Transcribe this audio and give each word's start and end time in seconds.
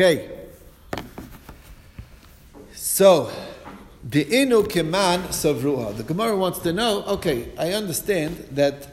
Okay. 0.00 0.30
So, 2.72 3.30
the 4.02 4.24
inu 4.24 4.64
keman 4.66 5.24
savruha. 5.24 5.94
The 5.94 6.04
Gemara 6.04 6.38
wants 6.38 6.60
to 6.60 6.72
know. 6.72 7.02
Okay, 7.02 7.52
I 7.58 7.74
understand 7.74 8.38
that 8.52 8.88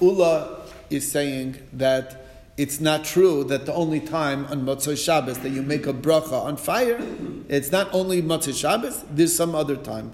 Ula 0.00 0.60
is 0.88 1.10
saying 1.10 1.56
that 1.72 2.28
it's 2.56 2.78
not 2.78 3.02
true 3.02 3.42
that 3.44 3.66
the 3.66 3.74
only 3.74 3.98
time 3.98 4.46
on 4.46 4.64
Motzei 4.64 4.96
Shabbos 4.96 5.40
that 5.40 5.50
you 5.50 5.62
make 5.62 5.88
a 5.88 5.92
bracha 5.92 6.44
on 6.44 6.56
fire, 6.56 7.00
it's 7.48 7.72
not 7.72 7.92
only 7.92 8.22
Motzei 8.22 8.56
Shabbos. 8.56 9.02
There's 9.10 9.34
some 9.34 9.56
other 9.56 9.74
time 9.74 10.12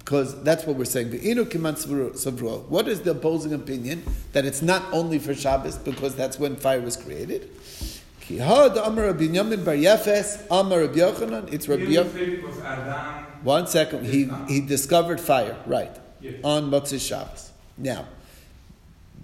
because 0.00 0.42
that's 0.42 0.66
what 0.66 0.76
we're 0.76 0.84
saying. 0.84 1.12
The 1.12 1.20
inu 1.20 1.46
kiman 1.46 1.76
savruha. 2.12 2.68
What 2.68 2.88
is 2.88 3.00
the 3.00 3.12
opposing 3.12 3.54
opinion 3.54 4.02
that 4.32 4.44
it's 4.44 4.60
not 4.60 4.82
only 4.92 5.18
for 5.18 5.34
Shabbos 5.34 5.78
because 5.78 6.14
that's 6.14 6.38
when 6.38 6.56
fire 6.56 6.82
was 6.82 6.98
created? 6.98 7.48
Ki 8.22 8.36
had 8.38 8.76
Amar 8.76 9.06
Rabbi 9.06 9.24
Yamin 9.28 9.64
Bar 9.64 9.74
Yefes, 9.74 10.46
Amar 10.50 10.80
Rabbi 10.82 10.98
Yochanan, 11.00 11.52
it's 11.52 11.68
Rabbi 11.68 11.82
Yochanan. 11.84 13.26
One 13.42 13.66
second, 13.66 14.06
he, 14.06 14.30
he 14.48 14.60
discovered 14.60 15.20
fire, 15.20 15.56
right, 15.66 15.94
Yes. 16.20 16.34
on 16.44 16.70
Motzei 16.70 17.00
Shabbos. 17.00 17.50
Now, 17.76 18.06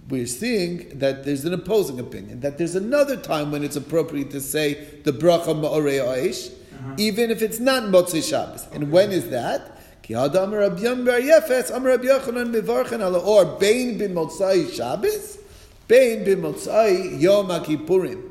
we're 0.08 0.26
seeing 0.26 0.98
that 0.98 1.24
there's 1.24 1.44
an 1.44 1.54
opposing 1.54 2.00
opinion, 2.00 2.40
that 2.40 2.58
there's 2.58 2.74
another 2.74 3.16
time 3.16 3.52
when 3.52 3.62
it's 3.62 3.76
appropriate 3.76 4.30
to 4.32 4.40
say 4.40 4.74
the 5.04 5.12
bracha 5.12 5.54
ma'orei 5.54 6.00
aish, 6.00 6.50
even 6.96 7.30
if 7.30 7.40
it's 7.40 7.60
not 7.60 7.84
Motzei 7.84 8.22
Shabbos. 8.28 8.66
And 8.72 8.90
when 8.90 9.12
is 9.12 9.30
that? 9.30 9.76
Ki 10.02 10.14
had 10.14 10.34
Amar 10.34 10.58
Rabbi 10.60 10.80
Yamin 10.80 11.06
Bar 11.06 11.20
Yefes, 11.20 11.70
Amar 11.74 11.90
Rabbi 11.90 12.06
Yochanan 12.06 12.52
Mevarchen 12.52 13.00
ala 13.00 13.20
or 13.20 13.44
Bein 13.60 13.96
b'Motzei 13.96 14.72
Shabbos, 14.72 15.38
Bein 15.86 16.24
b'Motzei 16.24 17.20
Yom 17.20 17.46
HaKippurim. 17.46 18.27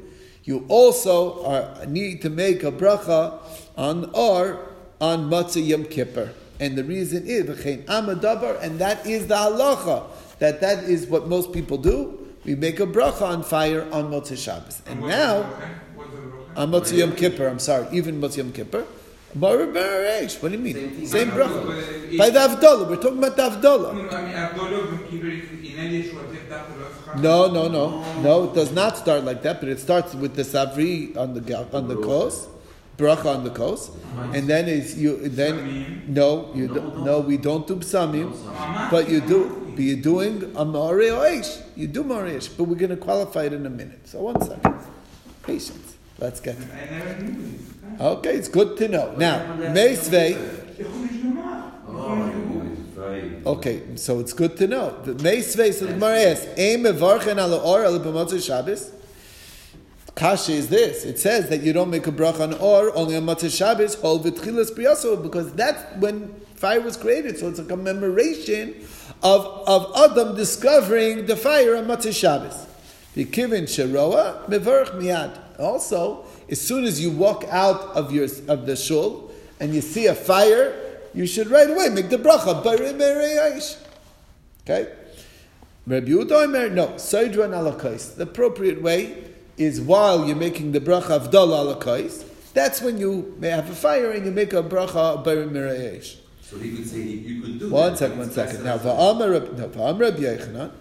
You 0.48 0.64
also 0.70 1.44
are, 1.44 1.86
need 1.88 2.22
to 2.22 2.30
make 2.30 2.64
a 2.64 2.72
bracha 2.72 3.38
on 3.76 4.10
or 4.14 4.66
on 5.02 5.30
Motzei 5.30 5.68
Yom 5.68 5.84
Kippur. 5.84 6.32
And 6.62 6.78
the 6.78 6.86
reason 6.86 7.28
is 7.28 7.44
v'chein 7.44 7.84
amadabar, 7.84 8.58
and 8.64 8.80
that 8.80 9.06
is 9.06 9.28
the 9.28 9.36
halacha. 9.36 10.06
That 10.40 10.62
that 10.62 10.86
is 10.86 11.06
what 11.06 11.28
most 11.28 11.52
people 11.52 11.78
do. 11.78 12.34
We 12.46 12.56
make 12.56 12.80
a 12.80 12.88
bracha 12.88 13.24
on 13.24 13.44
fire 13.44 13.86
on 13.92 14.10
Motzei 14.10 14.38
Shabbos. 14.38 14.82
And 14.86 15.02
now 15.02 15.44
on 16.56 16.72
Motzei 16.72 17.00
Yom 17.00 17.12
Kippur, 17.12 17.46
I'm 17.46 17.60
sorry, 17.60 17.86
even 17.92 18.22
Motzei 18.22 18.38
Yom 18.38 18.54
Kippur. 18.54 18.86
Bar 19.36 19.66
Bar 19.68 20.02
What 20.40 20.42
do 20.44 20.52
you 20.52 20.58
mean? 20.60 21.06
Same 21.06 21.32
bracha. 21.32 22.18
By 22.18 22.30
the 22.30 22.40
Avdallah, 22.40 22.88
we're 22.88 22.96
talking 22.96 23.18
about 23.18 23.36
the 23.36 23.50
Avdallah. 23.50 23.94
No, 27.16 27.48
no, 27.52 27.68
no, 27.68 28.22
no. 28.22 28.44
It 28.46 28.54
does 28.54 28.72
not 28.72 28.98
start 28.98 29.24
like 29.24 29.42
that, 29.44 29.60
but 29.60 29.70
it 29.70 29.80
starts 29.80 30.14
with 30.14 30.36
the 30.36 30.44
savri 30.44 31.16
on 31.18 31.34
the 31.34 31.42
ga- 31.42 31.66
on 31.74 31.88
the 31.88 31.96
kos, 31.96 32.48
bracha 32.98 33.26
on 33.38 33.44
the 33.44 33.50
coast, 33.50 33.92
and 34.34 34.48
then 34.48 34.68
is 34.68 34.98
you 34.98 35.30
then 35.30 36.04
no 36.08 36.52
you 36.54 36.68
do, 36.68 36.82
no 37.04 37.20
we 37.20 37.38
don't 37.38 37.66
do 37.68 37.78
psamim, 37.78 38.32
but 38.92 39.10
you 39.10 39.22
do 39.22 39.72
but 39.76 39.84
you're 39.84 40.02
doing 40.02 40.44
a 40.56 40.66
ma'arei 40.66 41.12
oish. 41.12 41.62
You 41.76 41.88
do 41.88 42.04
ma'arei 42.04 42.40
but 42.58 42.64
we're 42.66 42.76
going 42.76 42.90
to 42.90 42.98
qualify 42.98 43.44
it 43.44 43.54
in 43.54 43.66
a 43.66 43.70
minute. 43.70 44.08
So 44.08 44.22
one 44.22 44.42
second, 44.42 44.76
patience. 45.44 45.96
Let's 46.20 46.40
get. 46.40 46.58
Okay, 48.00 48.36
it's 48.36 48.50
good 48.50 48.76
to 48.78 48.88
know. 48.88 49.14
Now, 49.18 49.40
meisvei. 49.72 50.36
Okay, 52.98 53.96
so 53.96 54.20
it's 54.20 54.34
good 54.34 54.58
to 54.58 54.68
know. 54.68 55.00
The 55.04 55.14
Meisvei, 55.14 55.72
so 55.72 55.86
the 55.86 55.94
Gemara 55.94 56.20
asks, 56.20 56.48
Aim 56.58 56.84
mevarchen 56.84 57.38
ala 57.38 57.58
or 57.58 57.84
ala 57.84 58.00
b'motzei 58.00 58.44
Shabbos? 58.44 58.92
Kasha 60.16 60.54
is 60.54 60.70
this. 60.70 61.06
It 61.06 61.20
says 61.20 61.48
that 61.50 61.62
you 61.62 61.74
don't 61.74 61.92
make 61.92 62.08
a 62.08 62.12
bracha 62.12 62.42
on 62.42 62.54
or 62.56 62.96
only 62.98 63.16
on 63.16 63.24
Motzei 63.24 63.56
Shabbos, 63.56 63.94
hol 64.02 64.20
v'tchilas 64.20 64.72
briyaso, 64.72 65.22
because 65.22 65.54
that's 65.54 65.80
when 65.98 66.34
fire 66.56 66.82
was 66.82 66.98
created. 66.98 67.38
So 67.38 67.50
it's 67.50 67.60
a 67.60 67.66
commemoration 67.66 68.74
of, 69.22 69.46
of 69.68 69.96
Adam 69.96 70.36
discovering 70.36 71.28
the 71.28 71.36
fire 71.36 71.76
on 71.76 71.86
Motzei 71.86 72.20
Shabbos. 72.20 72.66
V'kivin 73.16 73.66
sheroa 73.66 74.44
mevarch 74.50 74.90
miyad. 75.00 75.40
Also, 75.60 76.26
as 76.50 76.60
soon 76.60 76.84
as 76.84 77.00
you 77.00 77.12
walk 77.12 77.44
out 77.50 77.80
of 77.96 78.12
your 78.12 78.26
of 78.48 78.66
the 78.66 78.76
shul 78.76 79.32
and 79.60 79.76
you 79.76 79.82
see 79.82 80.08
a 80.08 80.16
fire, 80.16 80.87
you 81.18 81.26
should 81.26 81.48
right 81.50 81.70
away 81.70 81.90
make 81.90 82.10
the 82.10 82.18
bracha. 82.18 82.64
Bari 82.64 82.94
merei 82.94 83.52
aish. 83.52 83.78
Okay? 84.62 84.94
Rabbi 85.88 86.10
Yehuda 86.10 86.44
Omer, 86.44 86.70
no, 86.70 86.88
Saidran 86.90 87.52
alakais. 87.52 88.16
The 88.16 88.24
appropriate 88.24 88.82
way 88.84 89.24
is 89.58 89.82
while 89.82 90.28
you're 90.28 90.36
making 90.36 90.74
the 90.74 90.80
bracha 90.80 91.12
of 91.12 91.32
dal 91.32 91.48
alakais, 91.48 92.24
that's 92.54 92.82
when 92.82 93.00
you 93.00 93.36
may 93.40 93.50
have 93.50 93.70
a 93.70 93.74
fire 93.76 94.12
and 94.12 94.26
you 94.26 94.32
make 94.32 94.54
a 94.54 94.62
bracha 94.62 95.24
bari 95.24 95.48
merei 95.48 95.96
aish. 95.98 96.18
So 96.42 96.58
he 96.60 96.76
could 96.76 96.88
say 96.88 97.02
he, 97.02 97.14
you 97.16 97.42
could 97.42 97.60
do 97.60 97.70
One 97.72 97.92
that. 97.92 97.98
second, 97.98 98.20
one 98.20 98.32
second. 98.32 98.64
Now, 98.64 98.78
va'amar 98.78 99.58
no, 99.58 99.68
Rabbi 99.68 100.20
Yochanan, 100.20 100.72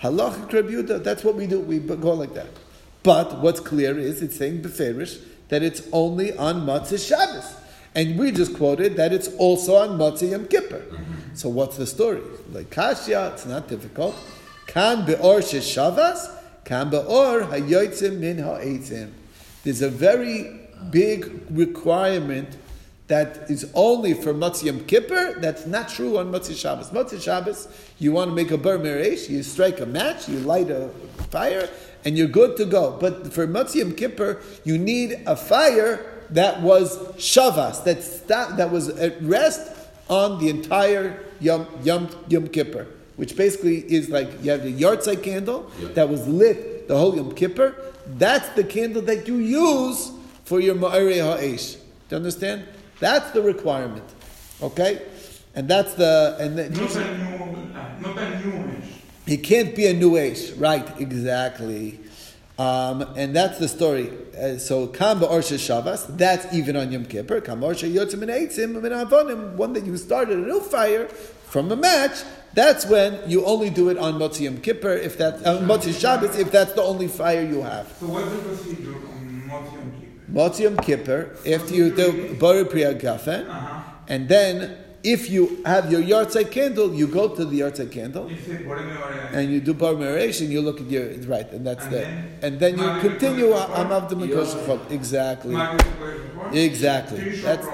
halachic 0.00 0.52
Rabbi 0.52 0.98
that's 1.04 1.22
what 1.22 1.34
we 1.34 1.46
do. 1.46 1.60
We 1.60 1.80
go 1.80 2.14
like 2.14 2.32
that. 2.34 2.48
But 3.02 3.40
what's 3.40 3.60
clear 3.60 3.98
is 3.98 4.22
it's 4.22 4.36
saying 4.36 4.62
beferish 4.62 5.20
that 5.48 5.62
it's 5.62 5.82
only 5.92 6.34
on 6.36 6.64
Motzei 6.66 6.98
Shabbos. 7.06 7.61
And 7.94 8.18
we 8.18 8.32
just 8.32 8.56
quoted 8.56 8.96
that 8.96 9.12
it's 9.12 9.28
also 9.36 9.76
on 9.76 9.98
Motzei 9.98 10.30
Yom 10.30 10.46
Kippur. 10.46 10.78
Mm-hmm. 10.78 11.34
So 11.34 11.48
what's 11.48 11.76
the 11.76 11.86
story? 11.86 12.22
Like 12.50 12.70
Kashya, 12.70 13.34
it's 13.34 13.46
not 13.46 13.68
difficult. 13.68 14.16
Kan 14.66 15.04
be'or 15.04 15.40
sheshavas, 15.40 16.30
kan 16.64 16.88
be'or 16.90 17.42
hayotzim 17.42 18.18
min 18.18 18.38
ha'etzim. 18.38 19.12
There's 19.64 19.82
a 19.82 19.90
very 19.90 20.60
big 20.90 21.44
requirement 21.50 22.56
that 23.08 23.50
is 23.50 23.70
only 23.74 24.14
for 24.14 24.32
Motzei 24.32 24.64
Yom 24.64 24.84
Kippur, 24.86 25.34
that's 25.38 25.66
not 25.66 25.88
true 25.88 26.16
on 26.16 26.32
Motzei 26.32 26.56
Shabbos. 26.56 26.90
Motzei 26.90 27.20
Shabbos, 27.20 27.68
you 27.98 28.12
want 28.12 28.30
to 28.30 28.34
make 28.34 28.50
a 28.50 28.56
bar 28.56 28.78
miresh, 28.78 29.28
you 29.28 29.42
strike 29.42 29.80
a 29.80 29.86
match, 29.86 30.30
you 30.30 30.38
light 30.38 30.70
a 30.70 30.88
fire, 31.28 31.68
and 32.06 32.16
you're 32.16 32.28
good 32.28 32.56
to 32.56 32.64
go. 32.64 32.96
But 32.98 33.32
for 33.32 33.46
Motzei 33.46 33.76
Yom 33.76 33.92
Kippur, 33.94 34.40
you 34.64 34.78
need 34.78 35.22
a 35.26 35.36
fire 35.36 36.21
that 36.34 36.60
was 36.62 36.98
Shavas, 37.16 37.84
that, 37.84 38.02
sta- 38.02 38.56
that 38.56 38.70
was 38.70 38.88
at 38.88 39.20
rest 39.22 39.70
on 40.08 40.38
the 40.40 40.48
entire 40.48 41.20
Yom, 41.40 41.66
Yom, 41.84 42.08
Yom 42.28 42.48
Kippur, 42.48 42.86
which 43.16 43.36
basically 43.36 43.78
is 43.92 44.08
like 44.08 44.28
you 44.42 44.50
have 44.50 44.62
the 44.62 44.72
Yartzai 44.72 45.22
candle 45.22 45.70
Yeah. 45.80 45.88
that 45.94 46.08
was 46.08 46.26
lit 46.28 46.88
the 46.88 46.96
whole 46.96 47.14
Yom 47.16 47.34
Kippur. 47.34 47.74
That's 48.18 48.48
the 48.50 48.64
candle 48.64 49.02
that 49.02 49.28
you 49.28 49.36
use 49.36 50.10
for 50.44 50.60
your 50.60 50.74
Ma'arei 50.74 51.20
Ha'esh. 51.22 51.74
Do 51.74 51.80
you 52.10 52.16
understand? 52.16 52.64
That's 53.00 53.30
the 53.30 53.42
requirement. 53.42 54.04
Okay? 54.60 55.02
And 55.54 55.68
that's 55.68 55.94
the. 55.94 56.36
and 56.40 56.58
then 56.58 56.72
Not 56.72 56.96
a 56.96 57.18
new, 57.18 57.74
uh, 57.74 57.88
not 58.00 58.18
a 58.18 58.38
newish. 58.40 58.84
It 59.26 59.38
can't 59.38 59.74
be 59.74 59.86
a 59.86 59.92
new 59.92 60.16
age. 60.16 60.52
Right, 60.56 60.86
exactly. 61.00 62.00
Um, 62.62 62.96
and 63.16 63.34
that's 63.34 63.58
the 63.58 63.68
story. 63.68 64.06
Uh, 64.40 64.56
so, 64.58 64.86
Kam 64.98 65.20
Ba'orsha 65.20 65.58
Shabbos, 65.58 66.06
that's 66.22 66.44
even 66.54 66.76
on 66.76 66.92
Yom 66.92 67.04
Kippur. 67.12 67.40
Kam 67.40 67.60
Ba'orsha 67.60 67.88
Yotzim 67.96 68.18
Min 68.20 68.28
Eitzim 68.28 68.70
Min 68.80 68.92
Avonim, 68.92 69.40
one 69.56 69.72
that 69.72 69.84
you 69.84 69.96
started 69.96 70.38
a 70.38 70.46
new 70.52 70.60
fire 70.60 71.06
from 71.52 71.70
a 71.72 71.76
match, 71.76 72.16
that's 72.54 72.86
when 72.86 73.18
you 73.28 73.44
only 73.46 73.70
do 73.70 73.88
it 73.88 73.98
on 73.98 74.14
Motzi 74.14 74.40
Yom 74.42 74.58
Kippur, 74.58 74.92
if 75.08 75.18
that's, 75.18 75.40
uh, 75.44 75.60
Motzi 75.62 75.92
Shabbos, 75.98 76.36
if 76.38 76.50
that's 76.50 76.72
the 76.74 76.82
only 76.82 77.08
fire 77.08 77.42
you 77.54 77.62
have. 77.62 77.86
So 77.98 78.06
what's 78.06 78.30
the 78.30 78.38
procedure 78.38 78.94
on 78.94 79.46
Moti 79.48 79.74
Yom 79.76 79.90
Kippur? 80.00 80.32
Motzi 80.32 80.60
Yom 80.60 80.76
Kippur, 80.76 81.30
after 81.54 81.74
you 81.74 81.90
do 81.94 82.36
Bari 82.38 82.64
Priya 82.66 82.94
Gafen, 82.94 83.48
Uh-huh. 83.48 83.80
and 84.08 84.28
then 84.28 84.76
if 85.04 85.28
you 85.30 85.60
have 85.64 85.90
your 85.90 86.00
Yartzai 86.02 86.50
candle, 86.50 86.94
you 86.94 87.06
go 87.06 87.28
to 87.28 87.44
the 87.44 87.60
Yartzai 87.60 87.90
candle, 87.90 88.28
If 88.30 88.48
it 88.48 88.66
were 88.66 88.76
in 88.78 88.88
and 89.34 89.50
you 89.52 89.60
do 89.60 89.74
bar 89.74 89.94
and 89.94 90.52
you 90.52 90.60
look 90.60 90.80
at 90.80 90.90
your 90.90 91.06
right, 91.26 91.50
and 91.52 91.66
that's 91.66 91.84
And 91.84 91.92
the, 91.92 91.98
then- 91.98 92.38
and 92.42 92.60
then 92.60 92.78
you 92.78 93.00
continue. 93.00 93.46
Kodesh 93.46 93.78
I'm 93.78 93.92
of 93.92 94.08
the 94.08 94.16
Yeah. 94.16 94.36
Makoshachot. 94.36 94.90
Exactly, 94.90 95.56
exactly. 96.52 97.30
That's 97.40 97.66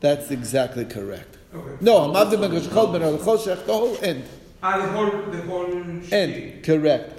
that's 0.00 0.30
exactly 0.30 0.84
correct. 0.84 1.38
Okay. 1.54 1.76
No, 1.80 1.98
I'm 2.10 2.16
of 2.16 2.30
the 2.30 2.36
Makoshachot, 2.36 2.92
but 2.92 2.98
the 3.00 3.64
the 3.66 3.72
whole 3.72 3.96
end, 4.02 4.24
Ah, 4.62 4.78
the 4.78 4.88
whole, 4.92 5.10
the 5.30 5.42
whole 5.42 5.66
end, 6.12 6.62
correct, 6.64 7.12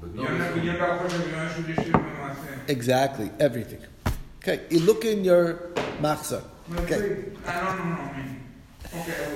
But 0.00 0.14
no, 0.14 0.22
You're 0.22 0.38
not, 0.38 0.64
you're 0.64 0.78
not 0.78 0.98
going 0.98 1.10
to 1.10 1.18
be 1.28 1.34
on 1.34 1.48
Shudish 1.50 1.84
Shir 1.84 2.64
exactly, 2.68 3.30
everything. 3.38 3.80
Okay, 4.42 4.60
you 4.70 4.80
look 4.80 5.04
in 5.04 5.24
your 5.24 5.70
machzor. 6.00 6.42
Okay. 6.78 7.24
I 7.46 7.60
don't 7.60 7.90
know, 7.90 8.39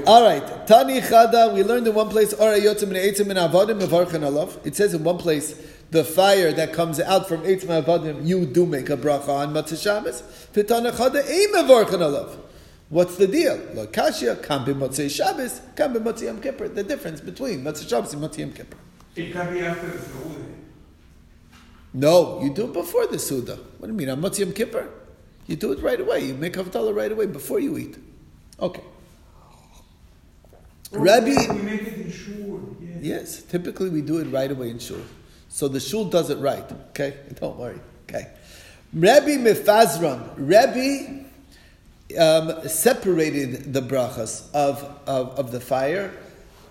All 0.07 0.23
right, 0.23 0.67
Tani 0.67 1.01
Chada. 1.01 1.55
We 1.55 1.63
learned 1.63 1.87
in 1.87 1.95
one 1.95 2.09
place, 2.09 2.35
Ora 2.35 2.59
Yotzim 2.59 2.89
and 2.89 2.97
Eitzim 2.97 3.31
and 3.31 3.39
Avodim 3.39 3.81
Mevarchen 3.81 4.23
Alav. 4.23 4.59
It 4.67 4.75
says 4.75 4.95
in 4.95 5.05
one 5.05 5.19
place, 5.19 5.55
the 5.91 6.03
fire 6.03 6.53
that 6.53 6.73
comes 6.73 6.99
out 6.99 7.29
from 7.29 7.43
Eitzim 7.43 7.69
and 7.71 7.87
Avodim, 7.87 8.27
you 8.27 8.47
do 8.47 8.67
make 8.67 8.91
a 8.91 8.97
bracha 8.97 9.29
on 9.29 9.55
Motzei 9.55 9.81
Shabbos. 9.81 10.23
Tani 10.53 10.91
Chada 10.91 11.23
Alav. 11.23 12.37
What's 12.89 13.17
the 13.17 13.27
deal? 13.27 13.57
Lo 13.75 13.87
Kashya, 13.87 14.43
Kam 14.43 14.65
B'Motzei 14.65 15.09
Shabbos, 15.11 15.61
Kam 15.75 15.95
B'Motzei 15.95 16.25
Yom 16.25 16.41
Kippur. 16.41 16.69
The 16.69 16.83
difference 16.83 17.21
between 17.21 17.63
Motzei 17.63 17.89
Shabbos 17.89 18.13
and 18.13 18.23
Motzei 18.23 18.39
Yom 18.39 18.53
Kippur. 18.53 18.77
It 19.17 19.33
can 19.33 19.53
be 19.53 19.61
after 19.61 19.87
the 19.87 19.99
Saudi. 19.99 20.45
No, 21.93 22.43
you 22.43 22.53
do 22.53 22.65
it 22.65 22.73
before 22.73 23.07
the 23.07 23.19
Suda. 23.19 23.57
What 23.79 23.87
do 23.87 23.93
you 23.93 23.99
mean, 23.99 24.11
on 24.11 24.21
Motzei 24.21 24.41
Yom 24.41 24.53
Kippur? 24.53 24.89
You 25.47 25.57
do 25.57 25.73
it 25.73 25.81
right 25.81 26.01
away. 26.01 26.25
You 26.27 26.35
make 26.35 26.55
Havdalah 26.55 26.95
right 26.95 27.13
away 27.13 27.27
before 27.27 27.61
you 27.61 27.79
eat. 27.79 27.97
Okay. 28.61 28.83
Rabbi, 30.95 31.53
We 31.53 31.63
make 31.63 31.83
it 31.83 31.95
in 31.95 32.13
shul, 32.13 32.77
yes. 32.81 32.99
yes, 33.03 33.43
typically 33.43 33.91
we 33.91 34.03
do 34.03 34.19
it 34.19 34.25
right 34.27 34.51
away 34.51 34.71
in 34.71 34.79
shul. 34.79 35.01
So 35.49 35.69
the 35.69 35.81
shul 35.81 36.07
does 36.07 36.31
it 36.31 36.39
right. 36.39 36.65
Okay, 36.91 37.17
don't 37.41 37.59
worry. 37.59 37.81
Okay. 38.09 38.31
Rabbi 38.93 39.37
Mefazron, 39.39 40.31
Rabbi 40.37 41.25
um, 42.19 42.69
separated 42.69 43.73
the 43.73 43.81
brachas 43.83 44.53
of, 44.55 44.83
of, 45.07 45.39
of 45.39 45.51
the 45.51 45.61
fire, 45.61 46.13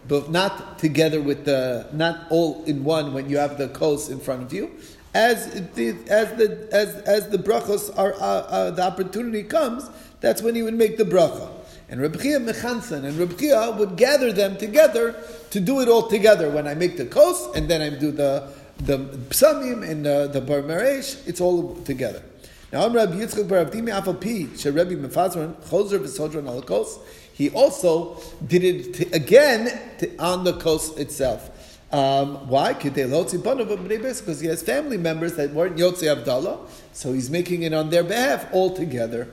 but 0.08 0.32
not 0.32 0.80
together 0.80 1.22
with 1.22 1.46
the, 1.46 1.88
not 1.92 2.28
all 2.30 2.64
in 2.66 2.84
one 2.84 3.14
when 3.14 3.30
you 3.30 3.38
have 3.38 3.58
the 3.58 3.68
kos 3.70 4.10
in 4.10 4.20
front 4.20 4.44
of 4.44 4.54
you. 4.54 4.72
As 5.14 5.52
the, 5.76 5.90
as 6.10 6.34
the, 6.38 6.68
as, 6.72 6.96
as 7.04 7.30
the 7.30 7.38
brachas 7.38 7.96
are, 7.98 8.14
uh, 8.14 8.18
uh, 8.18 8.72
the 8.72 8.84
opportunity 8.84 9.44
comes, 9.44 9.90
that's 10.22 10.42
when 10.42 10.56
he 10.56 10.64
would 10.64 10.74
make 10.74 10.98
the 10.98 11.04
bracha. 11.04 11.50
And 11.94 12.02
Reb 12.02 12.20
Chia 12.20 12.38
and 12.38 13.18
Reb 13.20 13.38
Chia 13.38 13.70
would 13.78 13.98
gather 13.98 14.34
them 14.34 14.58
together 14.58 15.16
to 15.52 15.60
do 15.60 15.80
it 15.80 15.88
all 15.88 16.08
together. 16.08 16.50
When 16.50 16.66
I 16.66 16.74
make 16.74 16.98
the 16.98 17.06
kos 17.06 17.56
and 17.56 17.70
then 17.70 17.84
I 17.84 17.92
do 17.92 18.10
the 18.10 18.50
the 18.80 18.98
psamim 19.30 19.88
and 19.88 20.04
the, 20.04 20.28
the 20.34 20.42
bar 20.42 20.64
meresh, 20.64 21.22
it's 21.28 21.40
all 21.40 21.76
together. 21.84 22.24
Now, 22.72 22.88
I'm 22.88 22.94
Rabbi 22.94 23.18
Yitzchak 23.18 23.48
Bar 23.48 23.66
Avdimi 23.66 23.92
Afal 23.92 24.20
Pi, 24.20 24.48
Sherebi 24.56 25.00
Mefazron, 25.00 25.54
Choser 25.68 26.00
V'Sodron 26.00 26.48
Al 26.48 26.64
Kos. 26.64 26.98
He 27.32 27.52
also 27.52 28.18
did 28.48 28.64
it 28.64 29.14
again 29.14 29.80
on 30.18 30.46
the 30.46 30.54
kos 30.54 30.98
itself. 30.98 31.52
Um, 31.94 32.50
why? 32.50 32.74
Because 32.74 34.40
he 34.42 34.48
has 34.48 34.64
family 34.64 34.98
members 34.98 35.36
that 35.36 35.52
weren't 35.52 35.78
Yotze 35.78 36.12
Abdallah, 36.12 36.66
so 36.92 37.14
he's 37.14 37.30
making 37.30 37.62
it 37.62 37.72
on 37.72 37.92
their 37.92 38.04
behalf 38.04 38.52
altogether. 38.52 39.28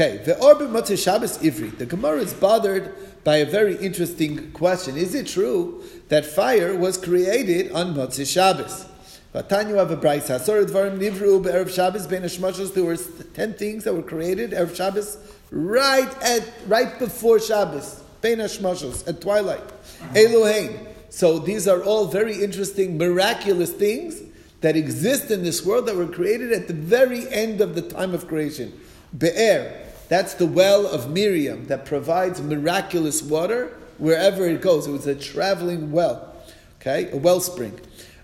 Okay, 0.00 0.16
the 0.24 0.38
Orbe 0.38 0.60
Motzei 0.60 0.96
Shabbos 0.96 1.36
Ivri. 1.40 1.76
The 1.76 1.84
Gemara 1.84 2.20
is 2.20 2.32
bothered 2.32 2.94
by 3.22 3.36
a 3.36 3.44
very 3.44 3.76
interesting 3.76 4.50
question. 4.52 4.96
Is 4.96 5.14
it 5.14 5.26
true 5.26 5.84
that 6.08 6.24
fire 6.24 6.74
was 6.74 6.96
created 6.96 7.70
on 7.72 7.92
Motzei 7.94 8.26
Shabbos? 8.26 8.86
Vatanya 9.34 9.76
have 9.76 9.90
a 9.90 9.98
brayse. 9.98 10.28
Hasor 10.28 10.64
dvarim 10.64 10.98
nivru 10.98 11.42
be'erev 11.42 11.68
Shabbos 11.68 12.06
ben 12.06 12.22
hashmashos. 12.22 12.72
There 12.72 12.84
were 12.84 12.96
ten 13.34 13.52
things 13.52 13.84
that 13.84 13.92
were 13.92 14.00
created 14.02 14.52
erev 14.52 14.74
Shabbos 14.74 15.18
right 15.50 16.10
at 16.22 16.48
right 16.66 16.98
before 16.98 17.38
Shabbos 17.38 18.02
ben 18.22 18.38
hashmashos 18.38 19.06
at 19.06 19.20
twilight. 19.20 19.60
Uh-huh. 19.60 20.14
Elohein. 20.14 20.86
So 21.10 21.38
these 21.38 21.68
are 21.68 21.82
all 21.82 22.06
very 22.06 22.42
interesting, 22.42 22.96
miraculous 22.96 23.70
things 23.70 24.22
that 24.62 24.76
exist 24.76 25.30
in 25.30 25.42
this 25.42 25.62
world 25.62 25.84
that 25.88 25.96
were 25.96 26.06
created 26.06 26.52
at 26.52 26.68
the 26.68 26.74
very 26.74 27.28
end 27.28 27.60
of 27.60 27.74
the 27.74 27.82
time 27.82 28.14
of 28.14 28.26
creation. 28.28 28.72
Be'er, 29.18 29.88
that's 30.10 30.34
the 30.34 30.44
well 30.44 30.88
of 30.88 31.08
Miriam 31.08 31.66
that 31.68 31.86
provides 31.86 32.42
miraculous 32.42 33.22
water 33.22 33.78
wherever 33.98 34.44
it 34.44 34.60
goes. 34.60 34.88
It 34.88 34.90
was 34.90 35.06
a 35.06 35.14
traveling 35.14 35.92
well, 35.92 36.34
okay, 36.80 37.08
a 37.12 37.16
wellspring. 37.16 37.80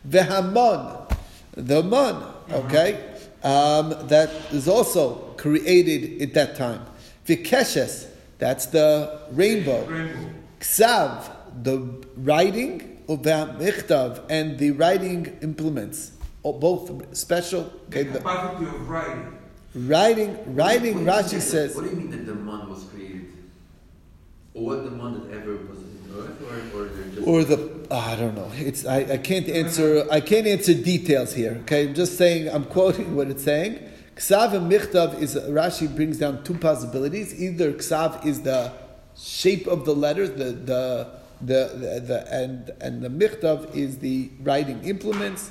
Vehamon, 0.06 1.16
the 1.52 1.84
mon, 1.84 2.34
okay, 2.50 3.16
um, 3.44 3.94
that 4.08 4.30
is 4.50 4.66
also 4.66 5.14
created 5.36 6.20
at 6.22 6.34
that 6.34 6.56
time. 6.56 6.84
Vikeshes, 7.24 8.08
that's 8.38 8.66
the 8.66 9.20
rainbow. 9.30 9.86
Rainbow. 9.86 10.30
Ksav, 10.58 11.30
the 11.62 11.78
writing, 12.16 13.00
of 13.08 13.22
the 13.22 13.54
Michtav, 13.60 14.24
and 14.28 14.58
the 14.58 14.72
writing 14.72 15.38
implements, 15.40 16.10
oh, 16.44 16.52
both 16.52 17.16
special. 17.16 17.72
The 17.90 18.00
Okay, 18.00 18.10
the 18.10 18.18
capacity 18.18 18.64
of 18.64 18.88
writing. 18.88 19.35
Writing, 19.76 20.54
writing. 20.54 21.04
Rashi 21.04 21.40
says. 21.40 21.74
What 21.76 21.84
do 21.84 21.90
you 21.90 21.96
mean 21.96 22.10
that 22.10 22.26
the 22.26 22.34
man 22.34 22.68
was 22.68 22.84
created? 22.84 23.26
Or 24.54 24.64
what 24.64 24.84
the 24.84 24.90
man 24.90 25.28
that 25.28 25.36
ever 25.36 25.56
was 25.56 25.78
in 25.78 26.10
earth, 26.16 26.72
or, 26.74 26.80
or 26.80 26.88
just. 27.14 27.26
or 27.28 27.44
the 27.44 27.86
I 27.90 28.16
don't 28.16 28.34
know. 28.34 28.50
It's 28.54 28.86
I, 28.86 29.00
I 29.00 29.18
can't 29.18 29.48
answer 29.48 30.06
I 30.10 30.20
can't 30.20 30.46
answer 30.46 30.74
details 30.74 31.34
here. 31.34 31.58
Okay, 31.62 31.88
I'm 31.88 31.94
just 31.94 32.16
saying 32.16 32.48
I'm 32.48 32.64
quoting 32.64 33.14
what 33.14 33.28
it's 33.28 33.44
saying. 33.44 33.78
Ksav 34.16 34.54
and 34.54 34.72
Michtav 34.72 35.20
is 35.20 35.34
Rashi 35.34 35.94
brings 35.94 36.18
down 36.18 36.42
two 36.42 36.54
possibilities. 36.54 37.38
Either 37.38 37.72
Ksav 37.74 38.24
is 38.24 38.40
the 38.42 38.72
shape 39.14 39.66
of 39.66 39.84
the 39.84 39.94
letters, 39.94 40.30
the 40.30 40.52
the 40.52 41.16
the, 41.42 41.70
the, 41.74 42.00
the 42.00 42.32
and 42.32 42.70
and 42.80 43.02
the 43.02 43.10
Michtav 43.10 43.74
is 43.76 43.98
the 43.98 44.30
writing 44.40 44.82
implements. 44.84 45.50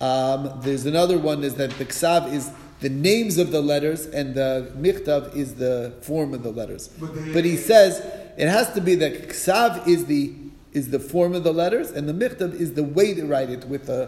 Um, 0.00 0.60
there's 0.62 0.86
another 0.86 1.18
one 1.18 1.42
is 1.42 1.56
that 1.56 1.70
the 1.78 1.84
Ksav 1.84 2.32
is 2.32 2.50
the 2.86 2.94
names 3.10 3.34
of 3.38 3.48
the 3.56 3.60
letters 3.72 4.06
and 4.18 4.34
the 4.40 4.50
Michtav 4.84 5.34
is 5.42 5.48
the 5.56 5.74
form 6.08 6.30
of 6.34 6.42
the 6.48 6.52
letters. 6.60 6.84
But 6.88 7.14
the- 7.14 7.32
But 7.36 7.44
he 7.44 7.56
says 7.70 7.92
it 8.42 8.48
has 8.58 8.66
to 8.76 8.80
be 8.88 8.94
that 9.02 9.14
Ksav 9.32 9.70
is 9.94 10.00
the 10.06 10.24
is 10.78 10.86
the 10.96 11.00
form 11.12 11.32
of 11.38 11.42
the 11.48 11.54
letters, 11.62 11.88
and 11.96 12.02
the 12.06 12.16
Michtav 12.22 12.50
is 12.64 12.70
the 12.80 12.86
way 12.98 13.08
to 13.18 13.24
write 13.32 13.50
it 13.56 13.62
with 13.72 13.88
a 13.88 14.02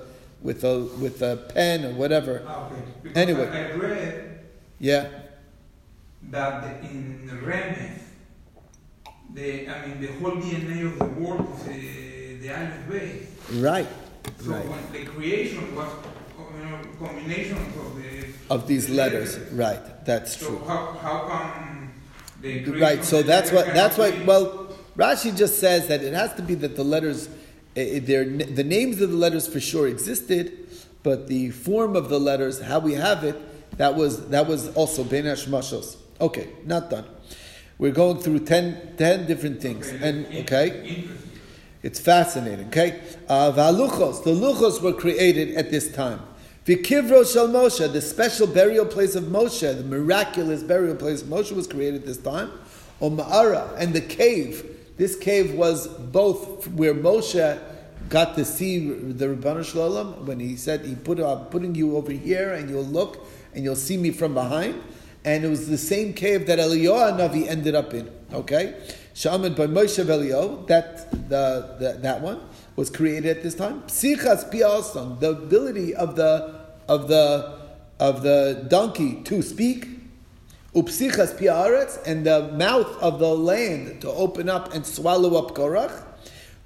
with 0.49 0.61
a 0.73 0.75
with 1.05 1.17
a 1.23 1.33
pen 1.55 1.79
or 1.89 1.93
whatever. 2.03 2.35
Ah, 2.47 2.67
okay. 2.67 3.21
Anyway. 3.25 3.47
I, 3.49 3.73
read 3.73 4.15
Yeah, 4.79 5.05
that 6.35 6.53
the, 6.63 6.71
in 6.89 7.29
Remeth, 7.49 7.99
the 9.35 9.49
I 9.75 9.77
mean 9.87 9.97
the 10.05 10.13
whole 10.19 10.37
DNA 10.45 10.79
of 10.91 10.95
the 10.99 11.11
world 11.21 11.47
is 11.67 11.67
uh, 11.67 12.43
the 12.43 12.49
Aleph 12.59 12.85
Bay. 12.91 13.11
right, 13.71 13.89
So 14.45 14.53
right. 14.53 14.93
the 14.93 15.03
creation 15.15 15.65
was 15.79 15.91
you 16.59 16.65
know, 16.65 16.79
combinations 17.05 17.75
of 17.83 17.89
the 18.01 18.11
Of 18.51 18.67
these 18.67 18.89
letters, 18.89 19.39
right? 19.53 19.81
That's 20.07 20.37
So 20.37 20.47
true. 20.47 20.59
how, 20.67 20.87
how 21.03 21.19
come 21.29 21.93
the 22.41 22.63
creation 22.63 22.81
Right. 22.81 23.05
So 23.05 23.23
that's 23.23 23.53
what 23.53 23.67
that's 23.75 23.99
why. 23.99 24.11
Well, 24.25 24.69
Rashi 24.97 25.37
just 25.37 25.59
says 25.59 25.89
that 25.89 26.03
it 26.03 26.15
has 26.15 26.33
to 26.35 26.43
be 26.43 26.55
that 26.57 26.75
the 26.77 26.85
letters, 26.85 27.29
their 27.75 28.25
the 28.25 28.65
names 28.65 29.01
of 29.01 29.11
the 29.11 29.17
letters 29.17 29.47
for 29.47 29.61
sure 29.61 29.87
existed, 29.87 30.67
but 31.03 31.27
the 31.29 31.51
form 31.51 31.95
of 31.95 32.09
the 32.09 32.19
letters, 32.19 32.61
how 32.61 32.79
we 32.79 32.95
have 32.95 33.23
it, 33.23 33.37
that 33.77 33.95
was 33.95 34.29
that 34.31 34.47
was 34.47 34.75
also 34.75 35.05
benash 35.05 35.47
hashmashos. 35.47 35.97
Okay, 36.21 36.49
not 36.65 36.91
done. 36.91 37.05
We're 37.79 37.93
going 37.93 38.19
through 38.19 38.41
10, 38.41 38.97
10 38.97 39.27
different 39.27 39.61
things, 39.63 39.89
Okay, 39.89 40.09
and 40.09 40.27
okay. 40.39 41.05
It's 41.81 42.01
fascinating, 42.01 42.67
okay? 42.69 43.01
Uh, 43.29 43.53
the 43.53 43.63
luchos 43.71 44.83
were 44.83 44.93
created 44.93 45.55
at 45.55 45.71
this 45.71 45.93
time. 45.93 46.21
Vikivro 46.69 47.25
shel 47.25 47.49
Moshe, 47.49 47.91
the 47.91 48.03
special 48.03 48.47
burial 48.47 48.85
place 48.85 49.15
of 49.15 49.25
Moshe, 49.25 49.75
the 49.75 49.83
miraculous 49.85 50.63
burial 50.63 50.95
place 50.95 51.23
Moshe 51.23 51.51
was 51.51 51.67
created 51.67 52.05
this 52.05 52.19
time. 52.19 52.53
O 53.01 53.09
Ma'ara, 53.09 53.75
and 53.79 53.95
the 53.95 54.03
cave. 54.03 54.77
This 54.99 55.17
cave 55.17 55.55
was 55.55 55.89
both 55.89 56.69
where 56.73 56.93
Moshe 56.93 57.59
got 58.11 58.35
to 58.35 58.45
see 58.45 58.87
the 58.91 59.29
Rabbanu 59.29 59.65
Shalom 59.65 60.27
when 60.27 60.41
he 60.41 60.57
said, 60.57 60.85
he 60.85 60.95
put, 60.95 61.19
I'm 61.19 61.47
putting 61.47 61.75
you 61.75 61.97
over 61.97 62.13
here 62.13 62.53
and 62.53 62.69
you'll 62.69 62.83
look 62.83 63.27
and 63.55 63.65
you'll 63.65 63.75
see 63.75 63.97
me 63.97 64.11
from 64.11 64.35
behind. 64.35 64.83
And 65.25 65.47
it 65.47 65.49
was 65.49 65.69
the 65.69 65.79
same 65.79 66.13
cave 66.13 66.47
that 66.49 66.59
Eliyahu 66.59 67.19
Navi 67.19 67.49
ended 67.49 67.77
up 67.77 67.95
in. 67.95 68.11
Okay? 68.31 68.79
Shaman 69.15 69.55
by 69.55 69.69
Moshe 69.69 70.05
Eliyahu, 70.05 70.67
that, 70.67 71.11
the, 71.31 71.77
the, 71.81 71.99
that 72.03 72.21
one, 72.21 72.43
was 72.77 72.91
created 72.91 73.39
at 73.39 73.43
this 73.43 73.55
time. 73.55 73.83
Psichas 73.83 74.51
piason, 74.53 75.19
the 75.19 75.31
ability 75.31 75.95
of 75.95 76.15
the, 76.15 76.58
of 76.89 77.09
the, 77.09 77.59
of 78.01 78.23
the 78.23 78.67
donkey 78.69 79.23
to 79.25 79.43
speak. 79.43 79.89
Upsichas 80.75 81.39
piaretz, 81.39 81.99
and 82.07 82.27
the 82.27 82.53
mouth 82.53 83.03
of 83.03 83.19
the 83.19 83.35
land 83.35 84.01
to 84.03 84.11
open 84.11 84.49
up 84.49 84.75
and 84.75 84.87
swallow 84.87 85.39
up 85.39 85.55
Korach. 85.55 86.05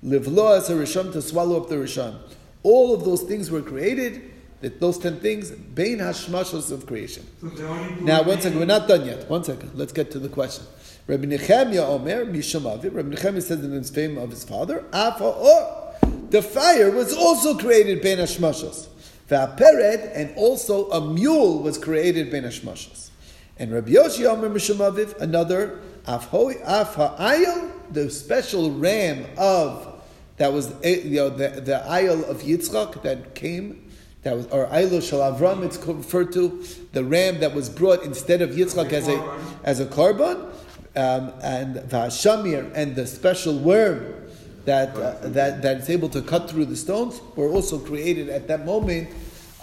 Livlo 0.05 0.57
as 0.57 0.69
a 0.69 0.75
Rishon 0.75 1.13
to 1.13 1.23
swallow 1.23 1.61
up 1.61 1.69
the 1.69 1.77
Rishon. 1.77 2.19
All 2.65 2.93
of 2.93 3.05
those 3.05 3.23
things 3.23 3.51
were 3.51 3.63
created, 3.63 4.31
that 4.61 4.81
those 4.81 4.99
ten 4.99 5.21
things, 5.21 5.51
Bein 5.51 5.99
Hashmashos 5.99 6.71
of 6.71 6.87
creation. 6.87 7.27
So 7.41 7.49
the 7.49 7.67
only 7.67 7.97
two 7.97 8.05
Now, 8.05 8.23
one 8.23 8.41
second, 8.41 8.59
we're 8.59 8.65
not 8.65 8.89
done 8.89 9.07
yet. 9.07 9.29
One 9.31 9.45
second, 9.45 9.71
let's 9.75 9.93
get 9.93 10.11
to 10.13 10.19
the 10.19 10.29
question. 10.29 10.65
Rabbi 11.07 11.25
Nechemia 11.25 11.87
Omer, 11.89 12.27
Misham 12.27 12.63
Aviv, 12.63 12.95
Rabbi 12.95 13.15
Nechemia 13.15 13.43
says 13.43 13.65
in 13.65 13.73
his 13.73 13.91
fame 13.91 14.19
of 14.19 14.31
his 14.31 14.45
father, 14.45 14.85
Afa 14.93 15.25
or, 15.25 15.95
the 16.31 16.43
fire 16.43 16.91
was 16.91 17.15
also 17.15 17.57
created 17.57 18.03
Ben 18.03 18.19
Hashmashos. 18.19 18.89
And 19.33 20.37
also 20.37 20.91
a 20.91 21.01
mule 21.01 21.63
was 21.63 21.79
created 21.79 22.31
Ben 22.31 22.45
Hashmashos. 22.45 23.11
And 23.59 23.73
Rabbi 23.73 23.91
Yoshi 23.91 24.27
Omer 24.27 24.51
Misham 24.51 24.77
Aviv, 24.77 25.17
another, 25.21 25.81
Afhoi, 26.07 26.63
Afha'ayel, 26.65 27.71
the 27.93 28.11
special 28.11 28.71
ram 28.73 29.27
of, 29.37 30.03
that 30.39 30.53
was, 30.53 30.73
you 30.85 31.17
know, 31.17 31.29
the, 31.29 31.61
the 31.61 31.83
ayel 31.87 32.29
of 32.29 32.43
Yitzchak 32.43 33.03
that 33.03 33.35
came 33.35 33.91
that 34.23 34.37
was, 34.37 34.47
or 34.47 34.67
Ailo 34.67 35.03
Shal 35.03 35.19
Avram, 35.19 35.65
it's 35.65 35.79
referred 35.79 36.33
to 36.33 36.65
the 36.93 37.05
ram 37.05 37.41
that 37.41 37.55
was 37.55 37.69
brought 37.69 38.05
instead 38.05 38.41
of 38.41 38.51
Yitzchak 38.51 38.93
as 38.93 39.09
a 39.09 39.39
as 39.65 39.81
a 39.81 39.87
korban, 39.87 40.45
um, 40.95 41.33
and 41.43 41.77
Vashamir 41.77 42.71
and 42.75 42.95
the 42.95 43.07
special 43.07 43.59
worm 43.59 44.22
that 44.65 44.97
uh, 44.97 45.17
that 45.23 45.63
that 45.63 45.77
is 45.79 45.91
able 45.91 46.09
to 46.11 46.23
cut 46.23 46.49
through 46.51 46.67
the 46.67 46.77
stones 46.77 47.21
were 47.37 47.49
also 47.49 47.79
created 47.79 48.29
at 48.29 48.47
that 48.49 48.65
moment 48.65 49.09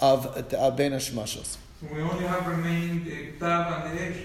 of 0.00 0.26
uh, 0.26 0.70
Ben 0.72 0.92
Hashmashos. 0.92 1.56
So 1.80 1.86
we 1.94 2.00
only 2.00 2.24
have 2.24 2.46
remaining 2.46 3.04
the 3.04 3.32
Tav 3.38 3.86
and 3.86 3.98
the 3.98 4.02
Esh. 4.02 4.16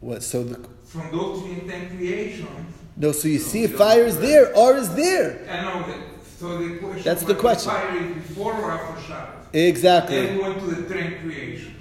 What? 0.00 0.22
So 0.22 0.44
the 0.44 0.68
From 0.84 1.10
those 1.10 1.42
three 1.42 1.60
ten 1.68 1.96
creations, 1.96 2.48
no. 2.96 3.12
So 3.12 3.28
you 3.28 3.38
see, 3.38 3.66
fire 3.66 4.04
is 4.04 4.18
there, 4.18 4.54
or 4.56 4.76
is 4.76 4.94
there? 4.94 5.46
I 5.50 5.62
know 5.62 5.86
that. 5.86 5.98
So 6.38 6.58
the 6.58 6.76
question 6.76 7.02
That's 7.02 7.22
the 7.22 7.34
question. 7.34 7.70
fire 7.70 7.96
is 7.96 8.14
before 8.14 8.52
or 8.52 8.70
after 8.70 9.02
Shabbos? 9.02 9.46
Exactly. 9.54 10.26
Then 10.26 10.36
we 10.36 10.42
went 10.42 10.58
to 10.60 10.66
the 10.66 10.94
ten 10.94 11.18
creation. 11.20 11.74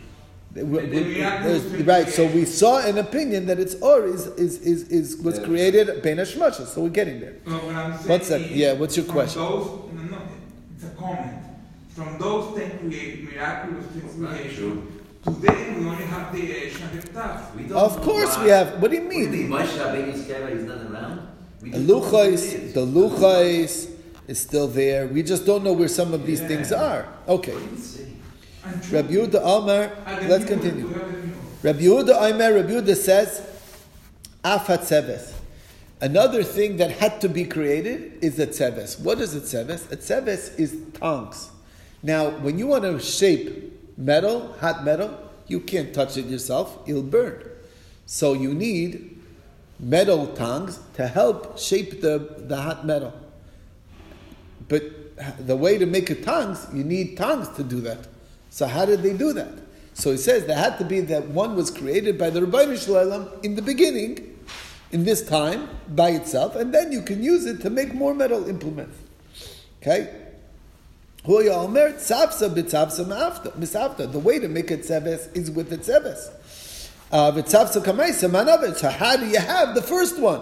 We- 0.56 0.64
we- 0.64 0.80
And 0.80 0.94
then 0.94 1.08
we 1.08 1.14
have 1.20 1.44
to 1.44 1.50
there's- 1.50 1.64
do 1.64 1.84
right, 1.84 2.08
so 2.10 2.26
we 2.28 2.46
saw 2.46 2.80
an 2.80 2.98
opinion 2.98 3.46
that 3.48 3.60
it's 3.60 3.76
or 3.82 4.06
is 4.06 4.28
is 4.38 4.58
is, 4.62 4.84
is 4.90 5.18
was 5.18 5.38
Yeah. 5.38 5.44
created 5.48 6.02
Ben 6.02 6.16
Hashmashas, 6.18 6.68
so 6.68 6.82
we're 6.82 6.90
getting 7.02 7.20
there. 7.20 7.34
No, 7.46 7.56
what 7.58 7.76
I'm 7.76 7.94
saying 7.98 8.08
One 8.10 8.22
second. 8.22 8.46
is, 8.52 8.56
Yeah, 8.56 8.74
what's 8.74 8.96
your 8.96 9.06
question? 9.06 9.42
Those, 9.42 9.68
no, 9.94 10.02
no, 10.16 10.18
it's 10.74 10.86
a 10.86 10.94
comment. 11.02 11.36
From 11.94 12.18
those 12.20 12.56
ten 12.56 12.72
create, 12.80 13.24
miraculous 13.30 13.86
ten 13.94 14.22
Right, 14.24 14.40
creation, 14.40 14.88
today 15.26 15.76
we 15.78 15.86
only 15.88 16.06
have 16.06 16.34
the 16.34 16.44
Esh 16.52 16.80
and 16.84 17.02
the 17.02 17.08
Tav. 17.10 17.40
We 17.58 17.64
don't 17.64 17.78
Of 17.78 18.02
course 18.02 18.38
we 18.40 18.48
have. 18.50 18.82
What 18.82 18.92
do 18.92 18.96
you 18.98 19.04
What 19.04 19.12
do 19.12 19.18
you 19.18 19.28
mean? 19.28 19.50
mean? 19.50 19.50
Moshe 19.50 19.76
Rabbeinu's 19.84 20.22
keva 20.24 20.56
is 20.56 20.64
not 20.64 20.78
around? 20.90 21.20
The 21.62 21.70
just 21.72 21.88
don't 21.88 21.88
know 21.88 21.98
what 22.00 22.28
it 22.28 22.32
luchais, 22.32 22.64
is. 22.64 22.74
the 22.74 22.86
luchais 22.86 23.88
is 24.30 24.40
still 24.40 24.68
there. 24.70 25.08
We 25.08 25.22
just 25.22 25.46
don't 25.46 25.64
know 25.66 25.74
where 25.74 25.90
some 25.90 26.14
of 26.14 26.26
these 26.26 26.40
Yeah. 26.40 26.48
things 26.48 26.72
are. 26.72 27.06
Okay. 27.28 27.56
Rabbi 28.92 29.14
Yehuda 29.14 29.32
the 29.32 30.28
let's 30.28 30.46
continue. 30.46 30.88
Rabbi 31.62 31.80
Yehuda 31.80 32.30
Aimer, 32.30 32.56
Rabbi 32.56 32.70
Yehuda 32.70 32.96
says, 32.96 33.42
Afat 34.44 34.82
Tzeves. 34.82 35.34
Another 36.02 36.44
thing 36.44 36.78
that 36.78 36.92
had 36.92 37.22
to 37.22 37.30
be 37.30 37.46
created 37.46 38.20
is 38.22 38.38
a 38.38 38.48
tzeves. 38.48 39.00
What 39.00 39.20
is 39.22 39.34
a 39.34 39.40
tzeves? 39.40 39.92
A 39.92 39.98
tzeves 39.98 40.60
is 40.60 40.78
tongs. 40.94 41.50
Now, 42.04 42.30
when 42.30 42.60
you 42.60 42.68
want 42.68 42.84
to 42.84 43.00
shape 43.00 43.98
metal, 43.98 44.54
hot 44.60 44.84
metal, 44.84 45.18
you 45.48 45.60
can't 45.60 45.94
touch 45.94 46.18
it 46.18 46.26
yourself, 46.26 46.78
it'll 46.88 47.02
burn. 47.02 47.44
So 48.06 48.34
you 48.34 48.54
need 48.54 49.20
metal 49.80 50.28
tongs 50.28 50.80
to 50.96 51.08
help 51.08 51.58
shape 51.58 52.02
the, 52.02 52.36
the 52.40 52.58
hot 52.58 52.86
metal. 52.86 53.14
But 54.68 54.84
the 55.48 55.56
way 55.56 55.78
to 55.78 55.86
make 55.86 56.10
a 56.10 56.16
tongs, 56.16 56.68
you 56.74 56.84
need 56.84 57.16
tongs 57.18 57.48
to 57.56 57.64
do 57.64 57.80
that. 57.82 58.08
So 58.56 58.66
how 58.68 58.86
did 58.86 59.04
they 59.04 59.12
do 59.12 59.34
that? 59.34 59.52
So 59.96 60.12
he 60.12 60.18
says 60.18 60.46
there 60.46 60.56
had 60.56 60.78
to 60.78 60.86
be 60.86 61.02
that 61.02 61.28
one 61.28 61.58
was 61.58 61.70
created 61.70 62.18
by 62.18 62.30
the 62.30 62.46
Rabbi 62.46 62.78
Shalom 62.78 63.28
in 63.44 63.56
the 63.56 63.62
beginning, 63.62 64.34
in 64.94 65.04
this 65.04 65.22
time, 65.28 65.68
by 65.90 66.12
itself, 66.12 66.56
and 66.56 66.74
then 66.74 66.94
you 66.94 67.02
can 67.02 67.22
use 67.22 67.46
it 67.46 67.60
to 67.64 67.70
make 67.70 67.94
more 67.94 68.14
metal 68.14 68.48
implements. 68.48 68.98
Okay? 69.82 70.10
The 71.26 71.32
way 74.24 74.40
to 74.40 74.48
make 74.48 74.72
a 74.72 74.78
tzeves 74.78 75.36
is 75.36 75.52
with 75.52 75.70
the 75.70 75.78
tzeves. 75.78 76.30
Uh. 77.12 77.44
So 78.74 78.90
how 78.90 79.18
do 79.18 79.26
you 79.26 79.40
have 79.40 79.76
the 79.76 79.82
first 79.82 80.18
one? 80.18 80.42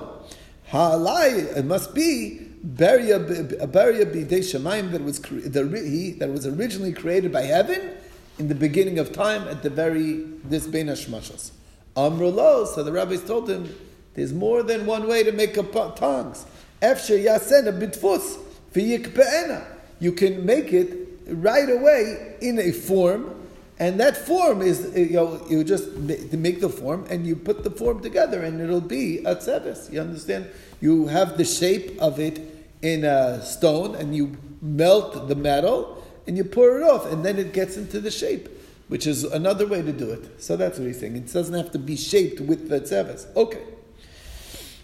It 0.72 1.66
must 1.66 1.96
be 1.96 2.54
Beria 2.64 3.20
b'dei 3.20 4.40
Shemaim 4.40 4.92
that 4.92 5.04
was 5.04 5.18
he 5.26 6.12
that 6.12 6.30
was 6.30 6.48
originally 6.48 6.94
created 6.94 7.34
by 7.34 7.42
heaven 7.42 7.98
in 8.40 8.48
the 8.48 8.56
beginning 8.56 9.00
of 9.00 9.14
time 9.14 9.48
at 9.48 9.64
the 9.64 9.70
very 9.70 10.24
this 10.44 10.68
bein 10.68 10.88
hashmashos. 10.88 11.52
Amrulo. 11.96 12.68
So 12.68 12.84
the 12.84 12.92
rabbis 12.92 13.24
told 13.24 13.50
him 13.50 13.74
there's 14.16 14.34
more 14.34 14.64
than 14.64 14.86
one 14.86 15.08
way 15.08 15.24
to 15.24 15.32
make 15.32 15.58
a 15.58 15.64
po- 15.64 15.92
tongues. 15.92 16.46
Efshe 16.82 17.24
yasena 17.26 17.78
bitfus 17.78 18.40
v'yikpe'ena. 18.74 19.66
You 20.00 20.12
can 20.12 20.46
make 20.46 20.74
it 20.74 20.98
right 21.28 21.70
away 21.70 22.36
in 22.42 22.60
a 22.60 22.72
form, 22.72 23.36
and 23.80 24.00
that 24.00 24.18
form 24.18 24.62
is 24.62 24.86
uh, 24.86 25.00
you 25.00 25.14
know 25.14 25.46
you 25.50 25.64
just 25.64 25.96
make 25.96 26.60
the 26.60 26.70
form 26.70 27.06
and 27.10 27.26
you 27.26 27.36
put 27.36 27.64
the 27.64 27.72
form 27.72 28.02
together 28.02 28.42
and 28.42 28.60
it'll 28.60 28.82
be 28.82 29.20
a 29.20 29.36
tzeves. 29.36 29.92
You 29.92 30.02
understand? 30.02 30.48
You 30.82 31.08
have 31.08 31.38
the 31.38 31.46
shape 31.46 32.02
of 32.02 32.20
it 32.20 32.42
in 32.82 33.06
a 33.06 33.44
stone 33.46 33.96
and 33.96 34.16
you 34.16 34.36
melt 34.62 35.28
the 35.28 35.36
metal 35.36 36.03
and 36.28 36.38
you 36.38 36.44
pour 36.44 36.80
it 36.80 36.84
off 36.84 37.06
and 37.12 37.24
then 37.24 37.38
it 37.38 37.54
gets 37.54 37.78
into 37.78 38.00
the 38.00 38.12
shape, 38.12 38.50
which 38.88 39.08
is 39.08 39.24
another 39.24 39.68
way 39.68 39.82
to 39.82 39.92
do 39.92 40.10
it. 40.12 40.42
So 40.42 40.56
that's 40.56 40.80
what 40.80 40.88
he's 40.88 41.00
saying. 41.00 41.16
It 41.16 41.32
doesn't 41.32 41.54
have 41.54 41.72
to 41.72 41.80
be 41.80 41.96
shaped 41.96 42.40
with 42.40 42.70
the 42.70 42.82
tzeves. 42.82 43.34
Okay. 43.36 43.62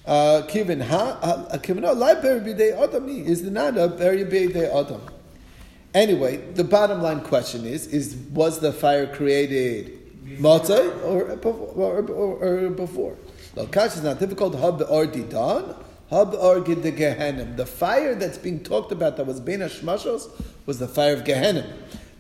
Uh, 0.06 0.42
Kivin, 0.48 0.82
ha, 0.82 1.20
uh, 1.22 1.58
Kivin, 1.58 1.82
no, 1.82 1.94
beri 1.94 2.40
b'dei 2.40 2.82
adam 2.82 3.08
is 3.10 3.44
the 3.44 3.52
not 3.52 3.78
a 3.78 3.88
beri 3.88 4.24
adam. 4.66 5.02
Anyway, 5.94 6.38
the 6.54 6.64
bottom 6.64 7.02
line 7.02 7.22
question 7.22 7.66
is: 7.66 7.88
Is 7.88 8.16
was 8.32 8.60
the 8.60 8.72
fire 8.72 9.08
created 9.08 10.00
matzah 10.40 11.04
or 11.04 11.32
or, 11.48 12.06
or, 12.08 12.66
or 12.66 12.70
before? 12.70 13.16
Lokash 13.56 13.98
is 13.98 14.04
not 14.04 14.20
difficult. 14.20 14.56
Hab 14.56 14.82
or 14.82 15.06
didan, 15.06 15.76
hab 16.10 16.34
or 16.34 16.60
the 16.60 16.92
Gehenim. 16.92 17.56
The 17.58 17.66
fire 17.66 18.16
that's 18.16 18.38
being 18.38 18.64
talked 18.64 18.92
about 18.92 19.18
that 19.18 19.26
was 19.26 19.40
bein 19.40 19.60
hashmashos 19.60 20.30
was 20.66 20.80
the 20.80 20.88
fire 20.88 21.14
of 21.14 21.24
Gehenim. 21.24 21.66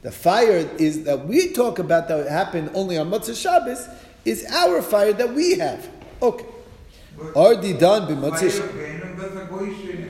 The 0.02 0.12
fire 0.12 0.70
is 0.78 1.04
that 1.04 1.26
we 1.28 1.52
talk 1.52 1.80
about 1.80 2.08
that 2.08 2.30
happened 2.30 2.72
only 2.74 2.98
on 2.98 3.10
Motzei 3.10 3.40
Shabbos 3.40 3.88
is 4.26 4.46
our 4.50 4.82
fire 4.82 5.14
that 5.14 5.34
we 5.34 5.58
have. 5.58 5.90
Okay. 6.22 6.46
Didan 7.58 8.08
fire 8.08 8.16
b'matzah. 8.16 8.52
Sh- 8.52 8.60
of 8.60 8.74
Gehenna, 8.74 9.16
that's 9.16 9.36
a 9.36 9.48
goyish, 9.52 10.04
uh, 10.04 10.10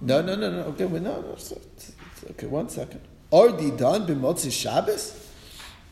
no, 0.00 0.20
no, 0.22 0.34
no, 0.34 0.50
no. 0.50 0.60
Okay, 0.70 0.84
well, 0.86 1.00
no, 1.02 1.20
no. 1.20 1.34
So, 1.36 1.56
it's- 1.56 1.90
it's- 1.90 2.30
okay, 2.32 2.46
one 2.46 2.68
second. 2.68 3.00
The 3.30 3.70
done 3.70 4.06
b'motzei 4.06 4.50
Shabbos, 4.50 5.14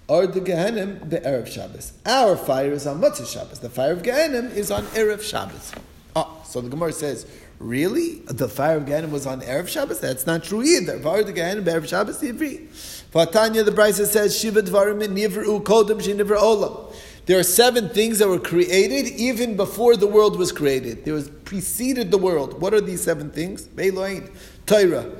or 0.08 0.26
the 0.26 0.40
Gehenim 0.40 1.08
be'erev 1.08 1.46
Shabbos. 1.46 1.92
Our 2.04 2.36
fire 2.36 2.72
is 2.72 2.86
on 2.86 3.00
Motzei 3.00 3.26
Shabbos. 3.26 3.58
The 3.60 3.68
fire 3.70 3.92
of 3.92 4.02
Gehenim 4.02 4.52
is 4.54 4.70
on 4.70 4.84
erev 4.86 5.22
Shabbos. 5.22 5.72
Oh, 6.18 6.40
so 6.46 6.62
the 6.62 6.70
Gemara 6.70 6.94
says, 6.94 7.26
really, 7.58 8.22
the 8.24 8.48
fire 8.48 8.78
of 8.78 8.84
Gehenim 8.84 9.10
was 9.10 9.26
on 9.26 9.42
erev 9.42 9.68
Shabbos? 9.68 10.00
That's 10.00 10.26
not 10.26 10.42
true 10.42 10.62
either. 10.62 10.98
Fire 10.98 11.20
of 11.20 11.26
the 11.26 11.34
Gehenim 11.34 11.62
be'erev 11.62 11.86
Shabbos, 11.86 12.22
Ivri. 12.22 12.68
Vatanya, 13.12 13.62
the 13.62 13.70
Brisa 13.70 14.06
says, 14.06 14.34
Shiva 14.38 14.62
dvarim 14.62 15.06
nivru 15.08 15.62
kodem 15.62 16.00
shenivra 16.00 16.38
olam. 16.38 16.94
There 17.26 17.38
are 17.38 17.42
seven 17.42 17.90
things 17.90 18.18
that 18.20 18.28
were 18.28 18.38
created 18.38 19.12
even 19.12 19.56
before 19.56 19.94
the 19.96 20.06
world 20.06 20.38
was 20.38 20.52
created. 20.52 21.04
There 21.04 21.12
was 21.12 21.28
preceded 21.28 22.10
the 22.10 22.18
world. 22.18 22.62
What 22.62 22.72
are 22.72 22.80
these 22.80 23.02
seven 23.02 23.30
things? 23.30 23.64
Beloin, 23.64 24.30
Torah. 24.64 25.12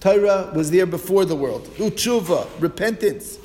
Torah 0.00 0.50
was 0.56 0.72
there 0.72 0.86
before 0.86 1.24
the 1.24 1.36
world. 1.36 1.66
Utshuva, 1.76 2.48
repentance. 2.60 3.38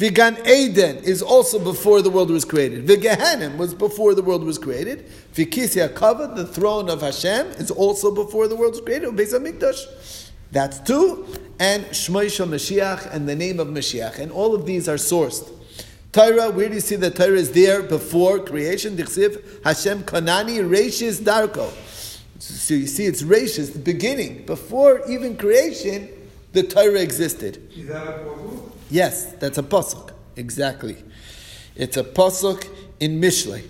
Vigan 0.00 0.46
Eden 0.46 0.96
is 1.04 1.20
also 1.20 1.58
before 1.58 2.00
the 2.00 2.08
world 2.08 2.30
was 2.30 2.46
created. 2.46 2.86
Vigehanim 2.86 3.58
was 3.58 3.74
before 3.74 4.14
the 4.14 4.22
world 4.22 4.42
was 4.42 4.56
created. 4.56 5.06
Vikisya 5.34 5.94
Kava, 5.94 6.32
the 6.34 6.46
throne 6.46 6.88
of 6.88 7.02
Hashem, 7.02 7.48
is 7.58 7.70
also 7.70 8.10
before 8.10 8.48
the 8.48 8.56
world 8.56 8.72
was 8.72 8.80
created. 8.80 9.10
Beis 9.10 9.34
Hamikdash. 9.38 10.30
That's 10.52 10.80
two. 10.80 11.26
And 11.58 11.84
Shmoisha 11.88 12.48
Mashiach 12.48 13.12
and 13.12 13.28
the 13.28 13.36
name 13.36 13.60
of 13.60 13.68
Mashiach. 13.68 14.18
And 14.18 14.32
all 14.32 14.54
of 14.54 14.64
these 14.64 14.88
are 14.88 14.94
sourced. 14.94 15.46
Torah, 16.12 16.50
where 16.50 16.70
do 16.70 16.76
you 16.76 16.80
see 16.80 16.96
that 16.96 17.16
Torah 17.16 17.32
is 17.32 17.52
there 17.52 17.82
before 17.82 18.38
creation? 18.38 18.96
Dichsiv 18.96 19.62
Hashem 19.64 20.04
Kanani 20.04 20.66
Reishis 20.66 21.20
Darko. 21.20 21.70
So 22.38 22.72
you 22.72 22.86
see, 22.86 23.04
it's 23.04 23.22
Reishis, 23.22 23.74
the 23.74 23.78
beginning. 23.78 24.46
Before 24.46 25.06
even 25.10 25.36
creation, 25.36 26.08
the 26.52 26.62
Torah 26.62 27.02
existed. 27.02 27.70
is 27.76 27.86
that 27.88 28.06
a? 28.06 28.69
Yes, 28.90 29.32
that's 29.34 29.58
a 29.58 29.62
pasuk. 29.62 30.12
Exactly. 30.36 30.96
It's 31.76 31.96
a 31.96 32.04
pasuk 32.04 32.68
in 32.98 33.20
Mishlei. 33.20 33.64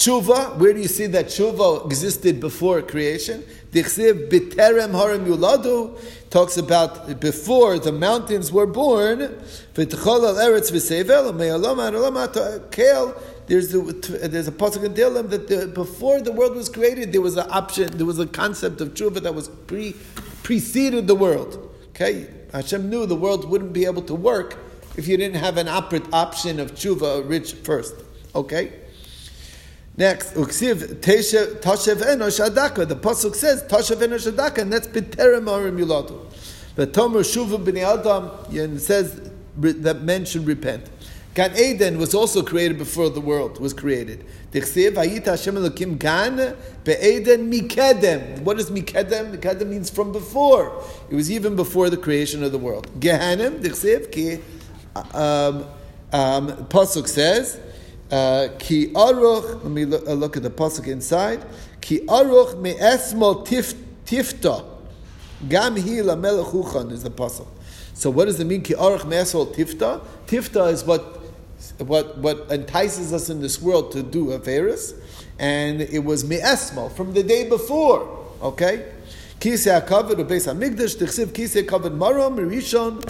Tshuva, 0.00 0.56
where 0.56 0.72
do 0.72 0.80
you 0.80 0.88
see 0.88 1.06
that 1.08 1.26
tshuva 1.26 1.84
existed 1.84 2.40
before 2.40 2.80
creation? 2.80 3.44
Dichsiv 3.70 4.30
biterem 4.30 4.92
harim 4.92 5.26
yuladu 5.26 6.00
talks 6.30 6.56
about 6.56 7.20
before 7.20 7.78
the 7.78 7.92
mountains 7.92 8.50
were 8.50 8.66
born. 8.66 9.18
V'tchol 9.74 10.26
al 10.26 10.36
eretz 10.36 10.72
v'sevel 10.72 11.36
me'olam 11.36 11.76
ha'olam 11.76 12.70
kel. 12.70 13.14
There's 13.46 13.74
a, 13.74 13.80
there's 13.82 14.48
a 14.48 14.52
pasuk 14.52 14.84
in 14.84 14.94
Tehillim 14.94 15.28
that 15.28 15.48
the, 15.48 15.66
before 15.66 16.22
the 16.22 16.32
world 16.32 16.56
was 16.56 16.70
created, 16.70 17.12
there 17.12 17.20
was 17.20 17.36
an 17.36 17.50
option, 17.50 17.94
there 17.98 18.06
was 18.06 18.18
a 18.18 18.26
concept 18.26 18.80
of 18.80 18.94
tshuva 18.94 19.20
that 19.22 19.34
was 19.34 19.48
pre 19.48 19.94
preceded 20.42 21.08
the 21.08 21.14
world. 21.14 21.68
Okay, 21.90 22.26
Hashem 22.52 22.90
knew 22.90 23.06
the 23.06 23.16
world 23.16 23.48
wouldn't 23.48 23.72
be 23.72 23.84
able 23.84 24.02
to 24.02 24.14
work 24.14 24.58
if 24.96 25.06
you 25.06 25.16
didn't 25.16 25.40
have 25.40 25.56
an 25.56 25.68
option 25.68 26.60
of 26.60 26.74
tshuva 26.74 27.28
rich 27.28 27.52
first. 27.54 27.94
Okay. 28.34 28.72
Next, 29.96 30.34
uksiv 30.34 31.00
tashev 31.00 31.96
enosh 31.96 32.40
adaka. 32.48 32.88
The 32.88 32.96
pasuk 32.96 33.34
says 33.34 33.62
tashev 33.64 33.96
enosh 33.96 34.30
adaka, 34.30 34.58
and 34.58 34.72
that's 34.72 34.88
b'terem 34.88 35.44
arim 35.44 35.78
yuladu. 35.78 36.24
The 36.74 36.86
tomer 36.86 37.20
shuvu 37.20 37.64
b'nei 37.64 37.98
adam 37.98 38.30
and 38.56 38.80
says 38.80 39.30
that 39.56 40.02
men 40.02 40.24
should 40.24 40.46
repent. 40.46 40.88
Gan 41.34 41.56
Eden 41.56 41.98
was 41.98 42.14
also 42.14 42.42
created 42.42 42.76
before 42.76 43.08
the 43.08 43.20
world 43.20 43.60
was 43.60 43.72
created. 43.72 44.26
Dichsiv 44.52 44.94
hayita 44.94 45.26
Hashem 45.26 45.54
Elokim 45.54 45.98
gan 45.98 46.56
be'eden 46.84 47.50
mikedem. 47.52 48.40
What 48.40 48.56
does 48.56 48.70
mikedem? 48.70 49.36
Mikedem 49.36 49.68
means 49.68 49.90
from 49.90 50.10
before. 50.10 50.82
It 51.08 51.14
was 51.14 51.30
even 51.30 51.54
before 51.54 51.88
the 51.88 51.96
creation 51.96 52.42
of 52.42 52.50
the 52.50 52.58
world. 52.58 52.88
Gehanim 53.00 53.60
dichsiv 53.60 54.10
ki 54.10 54.40
Um, 54.96 55.66
um, 56.12 56.66
pasuk 56.66 57.06
says, 57.06 57.58
uh, 58.10 58.48
"Ki 58.58 58.88
aruch." 58.88 59.62
Let 59.62 59.72
me 59.72 59.84
look, 59.84 60.08
uh, 60.08 60.14
look 60.14 60.36
at 60.36 60.42
the 60.42 60.50
pasuk 60.50 60.88
inside. 60.88 61.44
Ki 61.80 62.00
aruch 62.00 62.60
me'esmo 62.60 63.46
tifta. 63.46 64.64
Gam 65.48 65.76
hi 65.76 66.00
lamelech 66.00 66.52
uchan 66.52 66.90
is 66.90 67.04
the 67.04 67.10
pasuk. 67.10 67.46
So 67.94 68.10
what 68.10 68.24
does 68.24 68.40
it 68.40 68.46
mean? 68.46 68.62
Ki 68.62 68.74
aruch 68.74 69.06
me'esmo 69.06 69.54
tifta. 69.54 70.00
Tifta 70.26 70.72
is 70.72 70.84
what 70.84 71.19
what 71.78 72.18
what 72.18 72.50
entices 72.50 73.12
us 73.12 73.30
in 73.30 73.40
this 73.40 73.60
world 73.60 73.92
to 73.92 74.02
do 74.02 74.26
averus, 74.26 74.94
and 75.38 75.80
it 75.80 76.04
was 76.04 76.24
me'esmo 76.24 76.90
from 76.92 77.12
the 77.12 77.22
day 77.22 77.48
before. 77.48 78.18
Okay. 78.42 78.92
Kisei 79.40 79.80
HaKavod 79.80 80.28
Beis 80.28 80.46
HaMikdash, 80.46 80.98
Tichsiv 80.98 81.28
Kisei 81.28 81.62
Kavod 81.62 81.96
Marom, 81.96 82.36
Mirishon, 82.36 83.00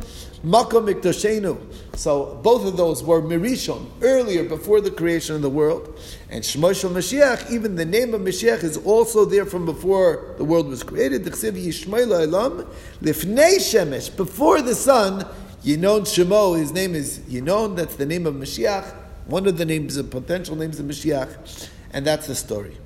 Makom 0.45 0.87
Mikdashenu. 0.89 1.59
So 1.97 2.39
both 2.45 2.65
of 2.65 2.77
those 2.77 3.03
were 3.03 3.21
Mirishon, 3.21 3.89
earlier, 4.01 4.45
before 4.45 4.81
the 4.81 4.93
creation 4.93 5.35
of 5.35 5.43
the 5.43 5.51
world. 5.51 5.99
And 6.31 6.45
Shmoshel 6.45 6.91
Mashiach, 6.91 7.51
even 7.51 7.75
the 7.75 7.85
name 7.85 8.15
of 8.15 8.21
Mashiach 8.21 8.63
is 8.63 8.77
also 8.77 9.25
there 9.25 9.45
from 9.45 9.67
before 9.67 10.37
the 10.39 10.45
world 10.45 10.69
was 10.69 10.85
created. 10.85 11.25
Tichsiv 11.25 11.61
Yishmael 11.61 12.23
Elam, 12.23 12.65
Lifnei 13.03 13.57
Shemesh, 13.57 14.17
before 14.17 14.63
the 14.63 14.77
sun, 14.77 15.27
Yinon 15.65 16.03
Shemo, 16.03 16.59
his 16.59 16.73
name 16.73 16.95
is 16.95 17.19
Yinon, 17.21 17.77
that's 17.77 17.97
the 17.97 18.07
name 18.07 18.27
of 18.27 18.35
Mashiach, 18.35 18.95
one 19.27 19.47
of 19.47 19.59
the 19.59 19.65
names, 19.67 19.97
the 19.97 20.05
potential 20.05 20.57
names 20.57 20.81
of 20.81 20.87
Mashiach, 20.87 21.69
and 21.93 22.07
that's 22.07 22.27
the 22.27 22.35
story. 22.35 22.79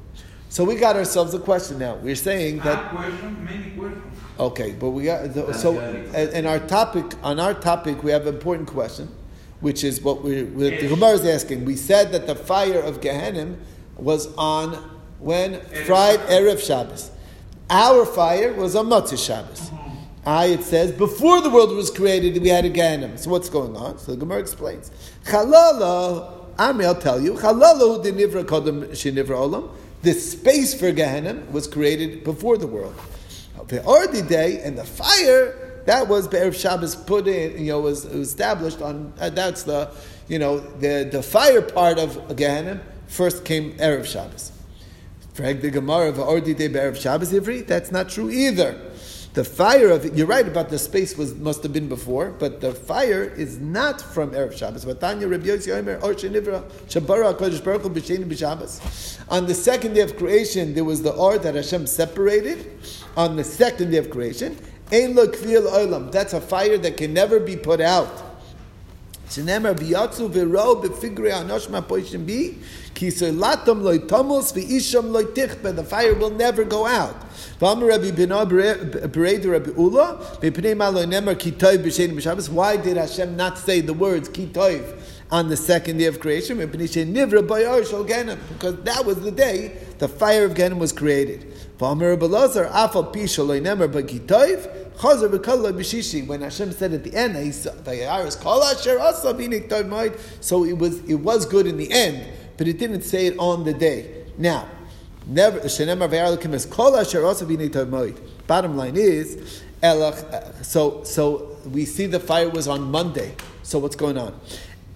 So 0.49 0.65
we 0.65 0.75
got 0.75 0.97
ourselves 0.97 1.35
a 1.35 1.39
question 1.39 1.79
now. 1.79 1.97
We're 1.97 2.17
saying 2.17 2.59
that 2.59 2.91
question, 2.91 3.45
many 3.45 3.71
questions. 3.71 4.19
okay, 4.41 4.73
but 4.73 4.91
we 4.91 5.05
got 5.05 5.35
the, 5.35 5.53
so 5.53 5.79
and 5.79 6.47
our 6.47 6.61
topic 6.61 7.05
on 7.23 7.41
our 7.41 7.55
topic 7.55 8.03
we 8.03 8.11
have 8.11 8.27
an 8.27 8.35
important 8.35 8.69
question, 8.69 9.09
which 9.61 9.83
is 9.83 10.01
what 10.01 10.23
we 10.23 10.45
what 10.45 10.81
the 10.81 10.89
Gemara 10.89 11.11
is 11.11 11.25
asking. 11.25 11.65
We 11.65 11.77
said 11.77 12.13
that 12.13 12.27
the 12.27 12.37
fire 12.37 12.81
of 12.81 13.01
Gehenim 13.01 13.57
was 13.97 14.33
on 14.37 14.75
when 15.19 15.61
Friday 15.87 16.23
erev 16.27 16.65
Shabbos. 16.65 17.11
Our 17.69 18.05
fire 18.05 18.53
was 18.53 18.77
on 18.77 18.87
Motzei 18.87 19.19
Shabbos. 19.19 19.61
Uh-huh. 19.61 19.84
I 20.27 20.47
it 20.47 20.63
says 20.63 20.93
before 20.93 21.41
the 21.43 21.51
world 21.51 21.75
was 21.75 21.91
created 21.91 22.41
we 22.43 22.49
had 22.49 22.65
a 22.65 22.71
Gehenim. 22.71 23.19
So 23.19 23.31
what's 23.31 23.51
going 23.51 23.77
on? 23.77 23.99
So 23.99 24.13
the 24.13 24.19
Gemara 24.19 24.39
explains. 24.39 24.91
Chalala, 25.27 26.59
Ami, 26.59 26.85
I'll 26.85 26.95
tell 26.95 27.21
you. 27.21 27.35
Chalala 27.35 28.03
the 28.03 28.13
nivra 28.13 28.45
kodem 28.45 28.89
shenivra 28.91 29.37
olam. 29.37 29.71
The 30.03 30.13
space 30.13 30.75
for 30.75 30.93
Gehenim 30.93 31.51
was 31.51 31.67
created 31.67 32.25
before 32.25 32.57
the 32.57 32.67
world. 32.67 32.95
The 33.69 33.85
Ardi 33.87 34.23
day 34.23 34.61
and 34.63 34.77
the 34.77 34.85
fire 34.85 35.61
that 35.87 36.09
was 36.09 36.27
Be'erev 36.29 36.59
Shabbos 36.59 36.97
put 36.97 37.29
in, 37.29 37.59
you 37.59 37.73
know, 37.73 37.81
was 37.81 38.05
established 38.07 38.81
on. 38.81 39.13
Uh, 39.21 39.29
that's 39.31 39.65
the, 39.65 39.91
you 40.29 40.39
know, 40.39 40.59
the 40.59 41.09
the 41.11 41.23
fire 41.23 41.61
part 41.61 41.99
of 41.99 42.17
Gehenim 42.29 42.81
first 43.07 43.45
came 43.45 43.73
erev 43.75 44.07
Shabbos. 44.07 44.53
Frag 45.35 45.61
the 45.61 45.71
Gemara 45.71 46.09
of 46.09 46.21
Ardi 46.21 46.55
day 46.55 46.69
Be'erev 46.69 47.01
Shabbos 47.01 47.33
Ivri. 47.33 47.67
That's 47.67 47.91
not 47.91 48.09
true 48.09 48.31
either. 48.31 48.81
The 49.35 49.43
fire 49.43 49.91
of 49.91 50.17
you're 50.17 50.29
right 50.29 50.47
about 50.47 50.69
the 50.69 50.79
space 50.79 51.19
was 51.19 51.35
must 51.35 51.65
have 51.65 51.73
been 51.73 51.89
before, 51.89 52.31
but 52.31 52.61
the 52.61 52.73
fire 52.73 53.25
is 53.25 53.59
not 53.59 54.01
from 54.01 54.31
erev 54.31 54.57
Shabbos. 54.57 54.85
On 59.29 59.47
the 59.47 59.55
second 59.55 59.95
day 59.95 60.01
of 60.03 60.17
creation, 60.17 60.75
there 60.75 60.85
was 60.85 61.03
the 61.03 61.13
or 61.13 61.39
that 61.39 61.57
Hashem 61.57 61.89
separated. 61.89 62.79
On 63.17 63.35
the 63.35 63.43
second 63.43 63.91
day 63.91 63.97
of 63.97 64.09
creation. 64.09 64.57
That's 64.91 66.33
a 66.33 66.41
fire 66.41 66.79
that 66.79 66.97
can 66.97 67.13
never 67.13 67.41
be 67.41 67.57
put 67.57 67.81
out. 67.81 68.23
The 72.95 73.11
fire 75.87 76.15
will 76.15 76.31
never 76.31 76.65
go 76.65 76.87
out. 76.87 77.15
Why 77.61 77.75
did 82.77 82.97
Hashem 82.97 83.37
not 83.37 83.59
say 83.59 83.81
the 83.81 83.93
words 83.93 84.29
ki 84.29 84.47
toiv 84.47 85.01
on 85.31 85.49
the 85.49 85.57
second 85.57 85.99
day 85.99 86.07
of 86.07 86.19
creation? 86.21 86.59
Because 86.59 86.93
that 88.85 89.05
was 89.05 89.21
the 89.21 89.33
day 89.33 89.77
the 89.99 90.09
fire 90.09 90.45
of 90.45 90.55
Genem 90.55 90.79
was 90.79 90.93
created. 90.93 91.53
When 91.79 92.01
Hashem 96.41 96.73
said 96.73 96.93
at 96.93 97.05
the 97.05 97.15
end, 97.15 97.37
so 100.41 100.65
it 100.65 100.79
was 100.79 101.01
it 101.09 101.15
was 101.15 101.47
good 101.47 101.67
in 101.67 101.77
the 101.77 101.91
end, 101.91 102.25
but 102.57 102.69
it 102.69 102.79
didn't 102.79 103.03
say 103.03 103.27
it 103.27 103.39
on 103.39 103.65
the 103.65 103.75
day. 103.75 104.25
Now, 104.39 104.69
never. 105.27 105.61
Bottom 108.47 108.77
line 108.77 108.97
is. 108.97 109.63
Uh, 109.83 110.63
so 110.63 111.03
so 111.05 111.59
we 111.71 111.85
see 111.85 112.07
the 112.07 112.21
fire 112.21 112.49
was 112.49 112.69
on 112.69 112.91
Monday. 112.91 113.35
So 113.63 113.79
what's 113.79 113.97
going 113.97 114.17
on? 114.17 114.39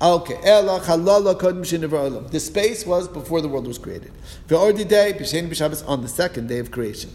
Okay. 0.01 0.41
The 0.41 2.41
space 2.41 2.87
was 2.87 3.09
before 3.09 3.41
the 3.41 3.49
world 3.49 3.67
was 3.67 3.79
created. 3.79 4.13
On 4.51 6.03
the 6.03 6.09
second 6.09 6.49
day 6.49 6.61
of 6.61 6.71
creation. 6.71 7.11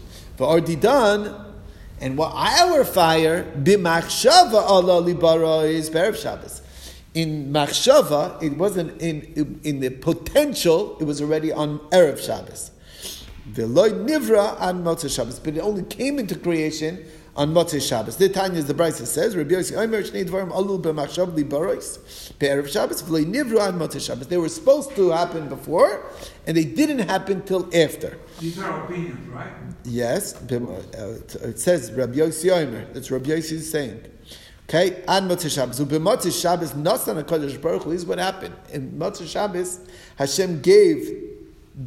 And 2.00 2.18
what 2.18 2.32
our 2.34 2.84
fire, 2.84 3.44
b'machshava 3.44 4.54
Allah 4.54 5.00
libara 5.02 5.68
is 5.68 5.88
Berev 5.88 6.20
Shabbos. 6.20 6.60
In 7.14 7.52
machshava, 7.52 8.42
it 8.42 8.56
wasn't 8.56 9.00
in, 9.00 9.60
in 9.62 9.78
the 9.80 9.90
potential, 9.90 10.96
it 11.00 11.04
was 11.04 11.22
already 11.22 11.52
on 11.52 11.78
Erev 11.90 12.18
Shabbos. 12.18 12.72
Veloy 13.48 13.90
nivra 14.08 14.60
on 14.60 14.82
Motzei 14.82 15.14
Shabbos, 15.14 15.38
but 15.38 15.56
it 15.56 15.60
only 15.60 15.84
came 15.84 16.18
into 16.18 16.34
creation 16.36 17.04
on 17.36 17.52
Motzei 17.52 17.86
Shabbos. 17.86 18.16
The 18.16 18.28
Tanya, 18.28 18.62
the 18.62 18.74
Brisa 18.74 19.06
says, 19.06 19.36
Rabbi 19.36 19.54
Yossi 19.54 19.76
Omer 19.76 20.02
Shnei 20.02 20.28
Dvarim 20.28 20.50
Alul 20.50 20.82
b'machshav 20.82 21.36
libaros 21.36 22.36
be'erev 22.38 22.68
Shabbos 22.68 23.02
veloy 23.02 23.24
nivra 23.24 23.68
on 23.68 23.78
Motzei 23.78 24.04
Shabbos. 24.04 24.26
They 24.28 24.38
were 24.38 24.48
supposed 24.48 24.96
to 24.96 25.10
happen 25.10 25.48
before, 25.48 26.04
and 26.46 26.56
they 26.56 26.64
didn't 26.64 27.00
happen 27.00 27.42
till 27.42 27.66
after. 27.76 28.18
These 28.40 28.58
are 28.58 28.84
opinions, 28.84 29.28
right? 29.28 29.52
Yes, 29.84 30.34
uh, 30.34 31.20
it 31.42 31.60
says 31.60 31.92
Rabbi 31.92 32.14
Yossi 32.14 32.50
Omer. 32.50 32.86
That's 32.92 33.10
Rabbi 33.10 33.30
Yossi 33.30 33.60
saying. 33.60 34.02
Okay, 34.68 35.02
on 35.06 35.28
Motzei 35.28 35.54
Shabbos. 35.54 35.78
U'b'motzei 35.78 36.40
Shabbos, 36.40 36.72
nasan 36.72 37.22
HaKadosh 37.22 37.60
Baruch 37.60 37.82
Hu, 37.82 37.90
is 37.90 38.06
what 38.06 38.18
happened. 38.18 38.54
In 38.72 38.92
Motzei 38.92 39.28
Shabbos, 39.28 39.80
Hashem 40.16 40.62
gave 40.62 41.32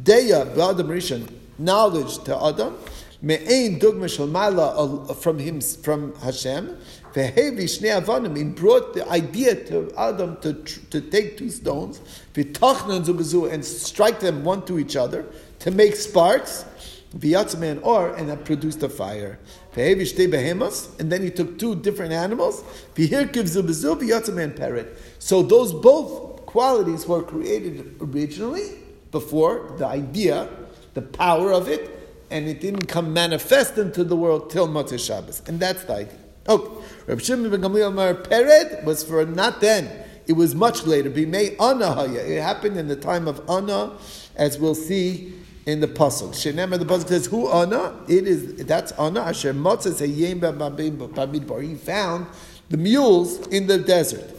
Deya, 0.04 0.54
B'Adam 0.54 0.86
Rishon, 0.86 1.28
knowledge 1.58 2.22
to 2.24 2.40
Adam, 2.40 2.76
me'ein 3.20 3.80
dugma 3.80 4.08
shel 4.08 4.28
mala 4.28 4.76
uh, 4.76 5.14
from 5.14 5.40
him, 5.40 5.60
from 5.60 6.14
Hashem, 6.16 6.76
ve'hevi 7.14 7.64
shnei 7.64 8.00
avanim, 8.00 8.36
he 8.36 8.44
brought 8.44 8.94
the 8.94 9.08
idea 9.08 9.56
to 9.64 9.92
Adam 9.98 10.36
to, 10.42 10.52
to 10.52 11.00
take 11.00 11.36
two 11.36 11.50
stones, 11.50 12.00
v'tachnan 12.34 13.04
zubazu, 13.04 13.52
and 13.52 13.64
strike 13.64 14.20
them 14.20 14.44
one 14.44 14.64
to 14.66 14.78
each 14.78 14.94
other, 14.94 15.26
to 15.58 15.72
make 15.72 15.96
sparks, 15.96 16.64
v'yatzman 17.16 17.82
or, 17.82 18.14
and 18.14 18.28
that 18.28 18.44
produced 18.44 18.82
a 18.84 18.88
fire. 18.88 19.40
And 19.74 21.12
then 21.12 21.22
he 21.22 21.30
took 21.30 21.58
two 21.58 21.76
different 21.76 22.12
animals. 22.12 22.64
So 25.18 25.42
those 25.42 25.72
both 25.72 26.46
qualities 26.46 27.06
were 27.06 27.22
created 27.22 27.96
originally, 28.00 28.78
before, 29.10 29.74
the 29.78 29.86
idea, 29.86 30.48
the 30.94 31.02
power 31.02 31.52
of 31.52 31.68
it, 31.68 31.90
and 32.30 32.46
it 32.48 32.60
didn't 32.60 32.86
come 32.86 33.12
manifest 33.12 33.78
into 33.78 34.04
the 34.04 34.16
world 34.16 34.50
till 34.50 34.68
Motzei 34.68 34.98
Shabbos. 34.98 35.42
And 35.46 35.60
that's 35.60 35.84
the 35.84 35.94
idea. 35.94 36.18
Oh, 36.46 36.54
okay. 36.54 36.86
Rabbi 37.06 37.20
Shimon 37.22 37.50
ben 37.50 37.60
Gamliel 37.60 37.92
Mar 37.92 38.14
Pered 38.14 38.84
was 38.84 39.04
for 39.04 39.24
not 39.24 39.60
then. 39.60 40.04
It 40.26 40.32
was 40.32 40.54
much 40.54 40.86
later. 40.86 41.10
Bimei 41.10 41.60
Anna 41.60 41.92
Haya. 41.94 42.20
It 42.20 42.42
happened 42.42 42.76
in 42.76 42.88
the 42.88 42.96
time 42.96 43.28
of 43.28 43.40
Anna, 43.48 43.96
as 44.36 44.58
we'll 44.58 44.74
see 44.74 45.34
in 45.68 45.80
the 45.80 45.86
Pasuk. 45.86 46.30
Shenemar, 46.30 46.78
the 46.78 46.86
Pasuk 46.86 47.08
says, 47.08 47.26
Who 47.26 47.46
ana?" 47.46 47.94
It 48.08 48.26
is, 48.26 48.64
that's 48.64 48.90
Anna. 48.92 49.20
Asher 49.20 49.52
Seyem 49.52 50.40
Bamidbar. 50.40 51.62
He 51.62 51.74
found 51.74 52.26
the 52.70 52.78
mules 52.78 53.46
in 53.48 53.66
the 53.66 53.76
desert. 53.76 54.34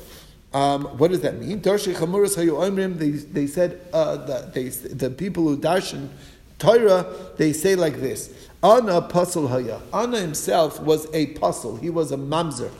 Um, 0.52 0.86
what 0.98 1.12
does 1.12 1.22
that 1.22 1.40
mean? 1.40 1.62
Darshi 1.62 1.94
Chamuras 1.94 2.36
Hayu 2.36 2.58
Omrim. 2.58 3.32
They 3.32 3.46
said 3.46 3.80
uh, 3.94 4.18
the 4.18 4.50
they, 4.52 4.70
the 4.70 5.12
people 5.12 5.44
who 5.44 5.58
darshan 5.60 6.10
Torah 6.58 7.06
they 7.38 7.54
say 7.54 7.76
like 7.76 7.98
this: 7.98 8.34
Anna 8.64 9.00
Pasul 9.00 9.48
Haya. 9.48 9.80
Anna 9.94 10.20
himself 10.20 10.82
was 10.82 11.06
a 11.14 11.28
puzzle. 11.34 11.76
He 11.76 11.92
was 11.92 12.12
a 12.12 12.18
mamzer. 12.18 12.72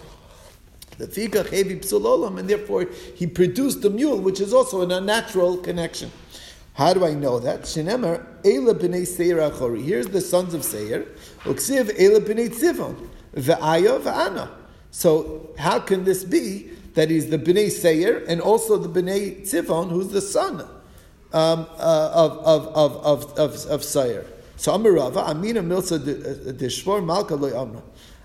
And 1.02 2.50
therefore 2.50 2.88
he 3.16 3.26
produced 3.28 3.82
the 3.84 3.90
mule, 3.90 4.20
which 4.20 4.42
is 4.42 4.54
also 4.54 4.82
an 4.82 4.92
unnatural 4.92 5.56
connection. 5.58 6.12
How 6.80 6.94
do 6.94 7.06
I 7.06 7.14
know 7.14 7.40
that? 7.40 7.64
Shenemer 7.64 8.26
Ela 8.44 8.74
b'nei 8.74 9.06
Seir 9.06 9.38
Achori. 9.38 9.84
Here's 9.84 10.08
the 10.08 10.22
sons 10.22 10.54
of 10.54 10.64
Seir. 10.64 11.06
Uksiv 11.44 11.94
Ela 12.00 12.22
b'nei 12.22 12.50
Tzivon. 12.50 12.96
Ve'aya 13.36 14.00
ve'ana. 14.02 14.50
So 14.90 15.54
how 15.58 15.80
can 15.80 16.06
this 16.06 16.24
be? 16.24 16.72
that 17.00 17.10
he's 17.10 17.30
the 17.30 17.38
Bnei 17.38 17.72
Seir 17.72 18.26
and 18.28 18.42
also 18.42 18.78
the 18.78 18.90
Bnei 18.90 19.42
Tzivon, 19.42 19.90
who's 19.90 20.10
the 20.10 20.22
son 20.22 20.60
um, 21.32 21.68
uh, 21.78 22.12
of, 22.14 22.38
of, 22.40 22.68
of, 22.76 23.06
of, 23.06 23.40
of, 23.40 23.66
of 23.68 23.84
Seir. 23.84 24.26
So 24.58 24.74
Amirava, 24.74 25.30
Amina 25.30 25.64
Milsa 25.64 25.98
Deshvor 26.00 27.06
Malka 27.06 27.36
Amna. 27.36 27.82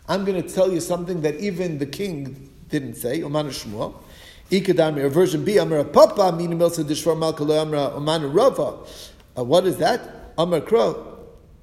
I'm 0.08 0.24
going 0.24 0.42
to 0.42 0.48
tell 0.48 0.72
you 0.72 0.80
something 0.80 1.20
that 1.22 1.36
even 1.36 1.78
the 1.78 1.86
king 1.86 2.50
didn't 2.68 2.94
say, 2.94 3.20
Omanu 3.20 3.50
Shmuel. 3.50 3.94
Ikadami, 4.50 5.04
or 5.04 5.08
version 5.08 5.44
B, 5.44 5.58
Amra 5.58 5.84
Papa, 5.84 6.22
Amina 6.22 6.54
Milsa 6.54 6.84
Deshvor 6.84 7.18
Malka 7.18 7.44
Loy 7.44 7.60
Amra, 7.60 7.92
Omanu 7.94 8.34
Rava. 8.34 8.76
Uh, 9.36 9.44
what 9.44 9.66
is 9.66 9.78
that? 9.78 10.32
Amar 10.36 10.60
Kro. 10.60 11.18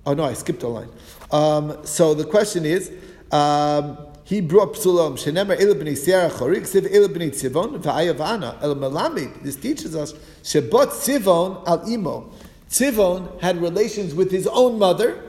Oh 0.06 0.14
no, 0.14 0.24
I 0.24 0.34
skipped 0.34 0.64
a 0.64 0.68
line. 0.68 0.90
Um, 1.32 1.86
so 1.86 2.14
the 2.14 2.26
question 2.26 2.66
is, 2.66 2.92
um, 3.32 3.98
he 4.24 4.42
brought 4.42 4.74
psulam 4.74 5.14
shenemer 5.14 5.60
el 5.60 5.76
b'nei 5.76 5.96
sierra 5.96 6.30
chorik 6.30 6.62
siv 6.62 6.86
el 6.94 7.08
b'nei 7.10 7.30
tzivon 7.30 7.82
v'ayavana 7.82 8.62
el 8.62 8.76
melamid. 8.76 9.44
This 9.44 9.56
teaches 9.58 9.96
us 9.96 10.14
shebot 10.44 10.88
tzivon 10.88 11.68
al 11.68 11.88
imo. 11.88 12.32
Tzivon 12.70 13.40
had 13.42 13.62
relations 13.62 14.16
with 14.16 14.32
his 14.32 14.48
own 14.48 14.80
mother. 14.80 15.22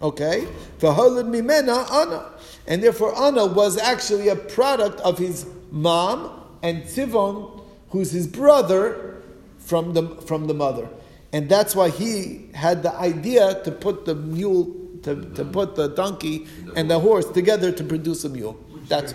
Okay, 0.00 0.46
v'holad 0.78 1.28
mimena 1.28 1.90
Anna, 1.90 2.32
and 2.66 2.82
therefore 2.82 3.18
Anna 3.18 3.46
was 3.46 3.78
actually 3.78 4.28
a 4.28 4.36
product 4.36 5.00
of 5.00 5.18
his 5.18 5.46
mom 5.70 6.39
and 6.62 6.84
Tzivon, 6.84 7.62
who's 7.90 8.12
his 8.12 8.26
brother 8.26 9.22
from 9.58 9.94
the 9.94 10.08
from 10.26 10.46
the 10.46 10.54
mother, 10.54 10.88
and 11.32 11.48
that's 11.48 11.74
why 11.74 11.90
he 11.90 12.48
had 12.54 12.82
the 12.82 12.94
idea 12.94 13.62
to 13.64 13.70
put 13.70 14.04
the 14.04 14.14
mule 14.14 14.76
to, 15.02 15.24
to 15.34 15.44
put 15.44 15.76
the 15.76 15.88
donkey 15.88 16.46
and 16.76 16.90
the 16.90 16.98
horse 16.98 17.26
together 17.26 17.72
to 17.72 17.84
produce 17.84 18.24
a 18.24 18.28
mule. 18.28 18.58
That's 18.88 19.12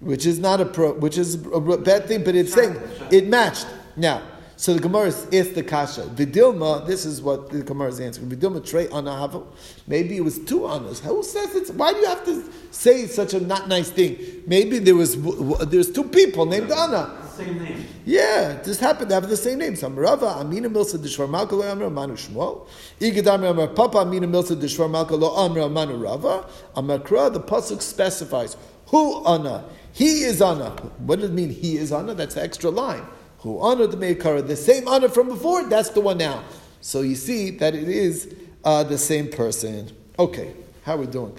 which 0.00 0.26
is 0.26 0.38
not 0.38 0.60
a 0.60 0.66
pro, 0.66 0.92
which 0.92 1.16
is 1.16 1.34
a 1.34 1.60
bad 1.60 2.06
thing, 2.06 2.24
but 2.24 2.34
it's 2.34 2.52
saying 2.52 2.76
it 3.10 3.26
matched. 3.26 3.66
Now, 3.96 4.22
so 4.56 4.74
the 4.74 4.80
Gemara 4.80 5.06
is 5.06 5.52
the 5.52 5.62
kasha. 5.62 6.02
Vidilma, 6.02 6.86
this 6.86 7.04
is 7.04 7.20
what 7.20 7.50
the 7.50 7.62
Gemara 7.62 7.88
is 7.88 8.00
answering. 8.00 8.30
Vidilma 8.30 8.64
trey 8.64 8.86
anahavo. 8.86 9.46
Maybe 9.86 10.16
it 10.16 10.24
was 10.24 10.38
two 10.38 10.66
anas. 10.66 11.00
Who 11.00 11.22
says 11.22 11.54
it's? 11.54 11.70
Why 11.70 11.92
do 11.92 11.98
you 11.98 12.06
have 12.06 12.24
to 12.24 12.44
say 12.70 13.06
such 13.06 13.34
a 13.34 13.40
not 13.40 13.68
nice 13.68 13.90
thing? 13.90 14.16
Maybe 14.46 14.78
there 14.78 14.94
was 14.94 15.20
there's 15.68 15.90
two 15.90 16.04
people 16.04 16.46
named 16.46 16.70
Anna. 16.70 17.20
Same 17.34 17.58
name. 17.62 17.84
Yeah, 18.04 18.60
this 18.62 18.78
happened 18.78 19.08
to 19.08 19.16
have 19.16 19.28
the 19.28 19.36
same 19.36 19.58
name. 19.58 19.74
Some 19.74 19.96
Rava, 19.96 20.26
Amina 20.38 20.70
Milsa 20.70 20.98
Dishvar 20.98 21.28
Malka 21.28 21.56
Lo 21.56 21.68
Amra 21.68 21.90
Manu 21.90 22.14
Shmuel. 22.14 22.68
Igedam 23.00 23.50
Amar 23.50 23.68
Papa 23.68 23.98
Amina 23.98 24.28
Milsa 24.28 24.54
Dishvar 24.54 24.88
Malka 24.88 25.16
Lo 25.16 25.34
Amra 25.44 25.68
Manu 25.68 25.96
Rava. 25.96 26.46
Amakra, 26.76 27.32
the 27.32 27.40
Pasuk 27.40 27.82
specifies 27.82 28.56
who 28.86 29.24
Anna. 29.26 29.64
He 29.92 30.22
is 30.22 30.40
Anna. 30.40 30.70
What 30.98 31.20
does 31.20 31.30
it 31.30 31.32
mean 31.32 31.50
he 31.50 31.76
is 31.76 31.92
Anna? 31.92 32.14
That's 32.14 32.36
an 32.36 32.44
extra 32.44 32.70
line. 32.70 33.04
Who 33.44 33.60
honored 33.60 33.90
the 33.90 33.98
Meikara. 33.98 34.46
The 34.46 34.56
same 34.56 34.88
honor 34.88 35.10
from 35.10 35.28
before, 35.28 35.68
that's 35.68 35.90
the 35.90 36.00
one 36.00 36.16
now. 36.16 36.42
So 36.80 37.02
you 37.02 37.14
see 37.14 37.50
that 37.50 37.74
it 37.74 37.88
is 37.90 38.34
uh, 38.64 38.84
the 38.84 38.96
same 38.96 39.28
person. 39.28 39.92
Okay, 40.18 40.54
how 40.82 40.94
are 40.94 40.98
we 40.98 41.06
doing? 41.06 41.36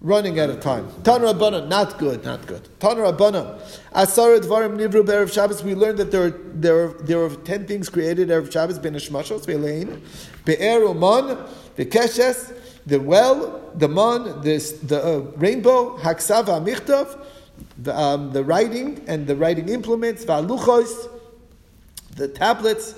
Running 0.00 0.38
out 0.38 0.50
of 0.50 0.60
time. 0.60 0.88
Tan 1.02 1.22
Rabbana, 1.22 1.66
not 1.66 1.98
good, 1.98 2.24
not 2.24 2.46
good. 2.46 2.68
Tan 2.78 2.98
Rabbana, 2.98 3.60
Asar 3.92 4.38
Dvarim 4.38 4.76
Nivru 4.78 5.04
Be'erev 5.04 5.32
Shabbos. 5.32 5.64
We 5.64 5.74
learned 5.74 5.98
that 5.98 6.12
there 6.12 6.26
are, 6.26 6.30
there 6.30 6.84
are, 6.84 6.92
there 7.02 7.24
are 7.24 7.30
ten 7.30 7.66
things 7.66 7.88
created 7.88 8.28
Erev 8.28 8.52
Shabbos. 8.52 8.78
Ben 8.78 8.94
Shmashos 8.94 9.44
Ve'lein, 9.44 10.00
Be'er 10.44 10.84
Uman, 10.84 11.36
Ve'keshes, 11.76 12.56
the 12.86 13.00
well, 13.00 13.72
the 13.74 13.88
man, 13.88 14.40
this, 14.40 14.70
the 14.70 15.04
uh, 15.04 15.18
rainbow, 15.36 15.98
Haksav 15.98 16.44
Amichtav, 16.44 17.18
the, 17.76 17.98
um, 17.98 18.32
the 18.32 18.44
writing 18.44 19.04
and 19.08 19.26
the 19.26 19.34
writing 19.34 19.68
implements, 19.68 20.24
Va'luchos, 20.24 21.08
the 22.16 22.28
tablets, 22.28 22.94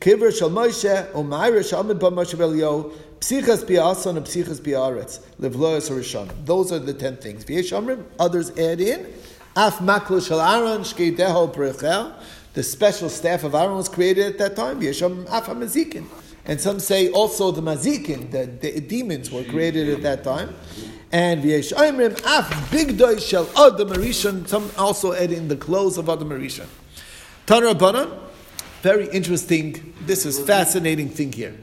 Kiver 0.00 0.30
Shal 0.30 0.50
Moshe, 0.50 1.12
Umayra 1.12 1.60
Shalmid 1.60 1.98
Ba 1.98 2.10
Moshe 2.10 2.38
Elio, 2.38 2.90
Psichas 3.20 3.64
Bi'ason 3.64 4.16
and 4.16 4.26
Psichas 4.26 4.60
Bi'aretz, 4.60 5.20
Levloyas 5.40 5.90
Rishon. 5.90 6.30
Those 6.44 6.72
are 6.72 6.78
the 6.78 6.94
ten 6.94 7.16
things. 7.16 7.44
V'yeshamrim, 7.44 8.04
others 8.18 8.50
add 8.58 8.80
in, 8.80 9.06
Af 9.56 9.78
Maklo 9.78 10.26
Shal 10.26 10.40
Aaron, 10.40 10.82
Shkei 10.82 11.16
Deho 11.16 11.54
Brechel, 11.54 12.14
the 12.54 12.62
special 12.62 13.08
staff 13.08 13.44
of 13.44 13.54
Aaron 13.54 13.76
was 13.76 13.88
created 13.88 14.26
at 14.26 14.38
that 14.38 14.56
time. 14.56 14.80
V'yesh 14.80 15.02
Amrim, 15.02 15.26
Af 15.26 15.46
HaMazikin. 15.46 16.06
And 16.46 16.60
some 16.60 16.78
say 16.78 17.10
also 17.10 17.50
the 17.50 17.62
Mazikin, 17.62 18.30
the, 18.30 18.46
the 18.46 18.80
demons 18.80 19.30
were 19.30 19.44
created 19.44 19.88
at 19.88 20.02
that 20.02 20.24
time. 20.24 20.54
And 21.10 21.42
V'yesh 21.42 21.72
Amrim, 21.72 22.12
Af 22.24 22.50
Bigdoy 22.70 23.20
Shal 23.20 23.48
Adam 23.56 23.88
Arishon, 23.90 24.46
some 24.46 24.70
also 24.76 25.12
add 25.12 25.32
in 25.32 25.48
the 25.48 25.56
clothes 25.56 25.98
of 25.98 26.08
Adam 26.08 26.30
Arishon. 26.30 26.66
Tanra 27.46 27.74
Banan, 27.74 28.10
very 28.84 29.08
interesting, 29.08 29.94
this 30.02 30.26
is 30.26 30.38
fascinating 30.38 31.08
thing 31.08 31.32
here. 31.32 31.54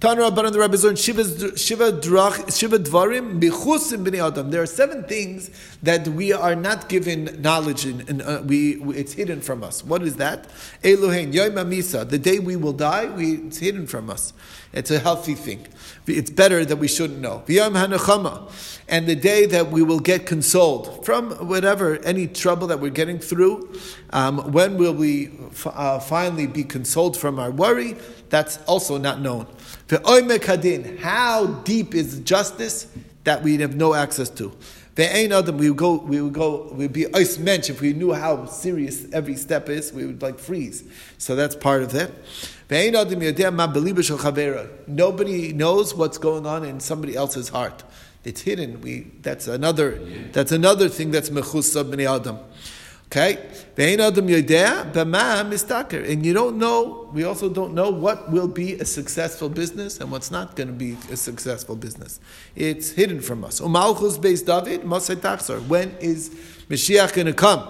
Tanra 0.00 0.30
Rabbanan 0.30 0.52
the 0.52 0.60
Rabbis 0.60 0.84
learn 0.84 0.94
Shiva 0.94 1.56
Shiva 1.56 1.90
Drach 1.90 2.56
Shiva 2.56 2.78
Dvarim 2.78 3.40
Bichusim 3.40 4.04
Bnei 4.06 4.24
Adam. 4.24 4.48
There 4.52 4.62
are 4.62 4.66
seven 4.66 5.02
things 5.02 5.50
that 5.82 6.06
we 6.06 6.32
are 6.32 6.54
not 6.54 6.88
given 6.88 7.42
knowledge 7.42 7.84
in, 7.84 8.02
and 8.02 8.22
uh, 8.22 8.40
we, 8.46 8.80
it's 8.92 9.14
hidden 9.14 9.40
from 9.40 9.64
us. 9.64 9.82
What 9.82 10.04
is 10.04 10.14
that? 10.14 10.48
Elohein 10.84 11.34
Yom 11.34 11.54
Misa. 11.68 12.08
The 12.08 12.16
day 12.16 12.38
we 12.38 12.54
will 12.54 12.72
die, 12.72 13.06
we, 13.06 13.38
it's 13.38 13.58
hidden 13.58 13.88
from 13.88 14.08
us. 14.08 14.32
It's 14.72 14.92
a 14.92 15.00
healthy 15.00 15.34
thing. 15.34 15.66
It's 16.06 16.30
better 16.30 16.64
that 16.64 16.76
we 16.76 16.86
shouldn't 16.86 17.18
know. 17.18 17.42
V'yom 17.48 17.72
Hanachama, 17.72 18.52
and 18.88 19.08
the 19.08 19.16
day 19.16 19.46
that 19.46 19.72
we 19.72 19.82
will 19.82 19.98
get 19.98 20.26
consoled 20.26 21.04
from 21.04 21.32
whatever 21.48 21.96
any 22.04 22.28
trouble 22.28 22.68
that 22.68 22.78
we're 22.78 22.90
getting 22.90 23.18
through. 23.18 23.74
Um, 24.10 24.52
when 24.52 24.76
will 24.76 24.94
we 24.94 25.32
uh, 25.64 25.98
finally 25.98 26.46
be 26.46 26.62
consoled 26.62 27.16
from 27.16 27.40
our 27.40 27.50
worry? 27.50 27.96
That's 28.28 28.58
also 28.66 28.96
not 28.96 29.20
known. 29.20 29.46
How 30.98 31.46
deep 31.64 31.94
is 31.94 32.20
justice 32.20 32.86
that 33.24 33.42
we 33.42 33.56
have 33.58 33.76
no 33.76 33.94
access 33.94 34.30
to? 34.30 34.52
Ve'ein 34.98 35.30
adam, 35.30 35.58
we 35.58 35.70
would 35.70 35.78
go, 35.78 35.94
we 35.94 36.20
would 36.20 36.32
go, 36.32 36.72
we'd 36.72 36.92
be 36.92 37.06
ice 37.14 37.38
mensch 37.38 37.70
if 37.70 37.80
we 37.80 37.92
knew 37.92 38.12
how 38.12 38.46
serious 38.46 39.06
every 39.12 39.36
step 39.36 39.68
is. 39.68 39.92
We 39.92 40.04
would 40.04 40.20
like 40.20 40.40
freeze. 40.40 40.82
So 41.18 41.36
that's 41.36 41.54
part 41.54 41.84
of 41.84 41.94
it. 41.94 42.12
Nobody 44.88 45.52
knows 45.52 45.94
what's 45.94 46.18
going 46.18 46.46
on 46.46 46.64
in 46.64 46.80
somebody 46.80 47.14
else's 47.14 47.48
heart. 47.48 47.84
It's 48.24 48.40
hidden. 48.40 48.80
We 48.80 49.12
that's 49.22 49.46
another 49.46 50.04
that's 50.32 50.50
another 50.52 50.88
thing 50.88 51.12
that's 51.12 51.30
mechus 51.30 51.82
b'nei 51.82 52.12
adam. 52.12 52.40
Okay? 53.10 53.38
And 53.76 56.26
you 56.26 56.34
don't 56.34 56.58
know, 56.58 57.08
we 57.12 57.24
also 57.24 57.48
don't 57.48 57.72
know 57.72 57.90
what 57.90 58.30
will 58.30 58.48
be 58.48 58.74
a 58.74 58.84
successful 58.84 59.48
business 59.48 59.98
and 59.98 60.10
what's 60.10 60.30
not 60.30 60.56
going 60.56 60.66
to 60.66 60.74
be 60.74 60.98
a 61.10 61.16
successful 61.16 61.74
business. 61.74 62.20
It's 62.54 62.90
hidden 62.90 63.20
from 63.20 63.44
us. 63.44 63.60
Umalchus 63.60 64.20
based 64.20 64.44
David, 64.44 64.86
When 64.86 65.96
is 66.00 66.28
Mashiach 66.68 67.14
going 67.14 67.28
to 67.28 67.32
come? 67.32 67.66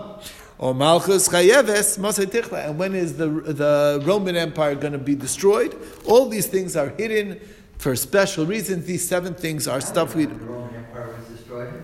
Or 0.58 0.74
Malchus 0.74 1.28
Chayeves, 1.28 2.66
And 2.66 2.78
when 2.78 2.96
is 2.96 3.16
the, 3.16 3.28
the 3.28 4.02
Roman 4.04 4.34
Empire 4.34 4.74
going 4.74 4.92
to 4.92 4.98
be 4.98 5.14
destroyed? 5.14 5.80
All 6.04 6.28
these 6.28 6.48
things 6.48 6.74
are 6.74 6.88
hidden 6.88 7.40
for 7.78 7.94
special 7.94 8.44
reasons. 8.44 8.86
These 8.86 9.08
seven 9.08 9.34
things 9.34 9.68
are 9.68 9.80
stuff 9.80 10.16
we. 10.16 10.24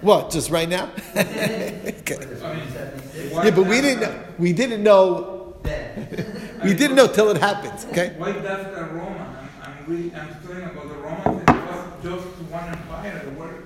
What? 0.01 0.33
Just 0.33 0.51
right 0.51 0.69
now? 0.69 0.91
okay. 1.17 2.91
Yeah, 3.43 3.51
but 3.51 3.67
we 3.67 3.81
didn't. 3.81 4.39
We 4.39 4.53
didn't 4.53 4.83
know. 4.83 5.57
we 6.65 6.75
didn't 6.75 6.97
know 6.97 7.07
till 7.17 7.31
it 7.31 7.39
happened. 7.39 7.79
Okay. 7.91 8.15
Why 8.17 8.33
does 8.33 8.75
the 8.75 8.85
Roman? 8.85 9.21
I'm, 9.21 9.49
I'm 9.63 9.87
really. 9.87 10.15
I'm 10.15 10.29
talking 10.43 10.63
about 10.63 10.89
the 10.89 10.95
Roman. 10.95 11.41
It 11.43 11.49
was 11.49 12.03
just 12.03 12.27
one 12.51 12.69
empire. 12.69 13.23
There 13.25 13.35
were 13.35 13.65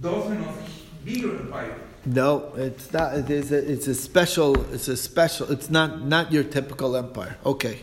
dozens 0.00 0.46
of 0.46 1.04
bigger 1.04 1.38
empires. 1.40 1.80
No, 2.06 2.52
it's 2.56 2.92
not. 2.92 3.14
It 3.14 3.30
is 3.30 3.50
a, 3.52 3.72
it's 3.72 3.86
a 3.86 3.94
special. 3.94 4.72
It's 4.72 4.88
a 4.88 4.96
special. 4.96 5.50
It's 5.50 5.70
not 5.70 6.04
not 6.06 6.32
your 6.32 6.44
typical 6.44 6.96
empire. 6.96 7.36
Okay. 7.44 7.80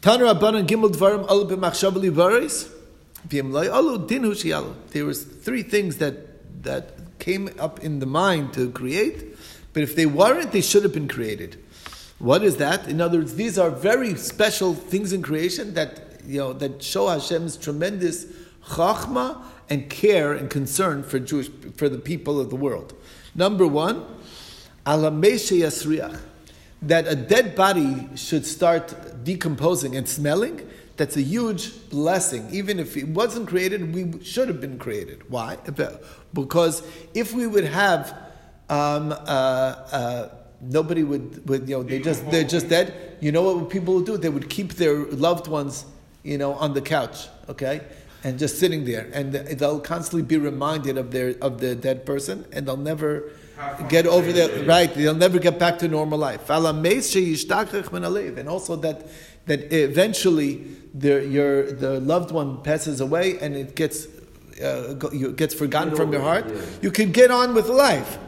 Taner 0.00 0.32
Rabbanan 0.34 0.66
Gimel 0.66 0.90
Dvarim 0.90 1.28
Alu 1.28 1.56
B'Machshavali 1.56 2.10
Varis 2.10 2.68
V'Imlay 3.28 3.72
Alu 3.72 4.06
Din 4.06 4.22
Hushiyalu. 4.22 4.74
There 4.90 5.04
was 5.04 5.22
three 5.24 5.62
things 5.62 5.98
that 5.98 6.62
that 6.64 7.18
came 7.18 7.48
up 7.58 7.78
in 7.80 8.00
the 8.00 8.06
mind 8.06 8.52
to 8.54 8.70
create, 8.70 9.31
but 9.72 9.82
if 9.82 9.96
they 9.96 10.06
weren't, 10.06 10.52
they 10.52 10.60
should 10.60 10.82
have 10.82 10.92
been 10.92 11.08
created. 11.08 11.62
What 12.18 12.44
is 12.44 12.56
that? 12.58 12.88
In 12.88 13.00
other 13.00 13.18
words, 13.18 13.34
these 13.34 13.58
are 13.58 13.70
very 13.70 14.14
special 14.14 14.74
things 14.74 15.12
in 15.12 15.22
creation 15.22 15.74
that 15.74 16.20
you 16.24 16.38
know 16.38 16.52
that 16.52 16.82
show 16.82 17.08
Hashem's 17.08 17.56
tremendous 17.56 18.26
chachma 18.64 19.42
and 19.68 19.90
care 19.90 20.32
and 20.32 20.48
concern 20.48 21.02
for 21.02 21.18
Jewish 21.18 21.48
for 21.76 21.88
the 21.88 21.98
people 21.98 22.40
of 22.40 22.50
the 22.50 22.56
world. 22.56 22.94
Number 23.34 23.66
one, 23.66 24.04
alameshe 24.86 25.58
yasriach, 25.62 26.20
that 26.82 27.08
a 27.08 27.16
dead 27.16 27.56
body 27.56 28.08
should 28.14 28.46
start 28.46 29.24
decomposing 29.24 29.96
and 29.96 30.08
smelling. 30.08 30.68
That's 30.96 31.16
a 31.16 31.22
huge 31.22 31.88
blessing. 31.88 32.48
Even 32.52 32.78
if 32.78 32.96
it 32.96 33.08
wasn't 33.08 33.48
created, 33.48 33.94
we 33.94 34.22
should 34.22 34.46
have 34.48 34.60
been 34.60 34.78
created. 34.78 35.28
Why? 35.30 35.56
Because 36.34 36.82
if 37.14 37.32
we 37.32 37.46
would 37.46 37.64
have 37.64 38.14
um, 38.72 39.12
uh, 39.12 39.14
uh, 39.16 40.28
nobody 40.62 41.02
would, 41.02 41.46
would 41.48 41.68
you 41.68 41.76
know, 41.76 41.82
they 41.82 41.98
just 41.98 42.30
they're 42.30 42.44
just 42.44 42.68
dead. 42.68 43.16
You 43.20 43.30
know 43.30 43.42
what 43.42 43.68
people 43.70 43.94
would 43.94 44.06
do? 44.06 44.16
They 44.16 44.30
would 44.30 44.48
keep 44.48 44.74
their 44.74 45.04
loved 45.06 45.46
ones, 45.46 45.84
you 46.22 46.38
know, 46.38 46.54
on 46.54 46.72
the 46.72 46.80
couch, 46.80 47.28
okay, 47.48 47.82
and 48.24 48.38
just 48.38 48.58
sitting 48.58 48.84
there, 48.84 49.10
and 49.12 49.34
they'll 49.34 49.80
constantly 49.80 50.22
be 50.22 50.38
reminded 50.38 50.96
of 50.96 51.10
their 51.10 51.34
of 51.42 51.60
the 51.60 51.74
dead 51.74 52.06
person, 52.06 52.46
and 52.52 52.66
they'll 52.66 52.76
never 52.78 53.30
get 53.88 54.06
over 54.06 54.32
the 54.32 54.64
right. 54.66 54.92
They'll 54.94 55.14
never 55.14 55.38
get 55.38 55.58
back 55.58 55.78
to 55.80 55.88
normal 55.88 56.18
life. 56.18 56.48
And 56.48 56.58
also 58.48 58.76
that 58.76 59.06
that 59.46 59.72
eventually 59.72 60.64
the, 60.94 61.26
your 61.26 61.72
the 61.72 62.00
loved 62.00 62.30
one 62.30 62.62
passes 62.62 63.00
away 63.00 63.38
and 63.40 63.56
it 63.56 63.74
gets 63.74 64.06
uh, 64.60 64.94
gets 64.94 65.54
forgotten 65.54 65.94
from 65.94 66.12
your 66.12 66.22
heart. 66.22 66.46
Yeah. 66.48 66.60
You 66.82 66.90
can 66.90 67.12
get 67.12 67.30
on 67.30 67.54
with 67.54 67.68
life. 67.68 68.18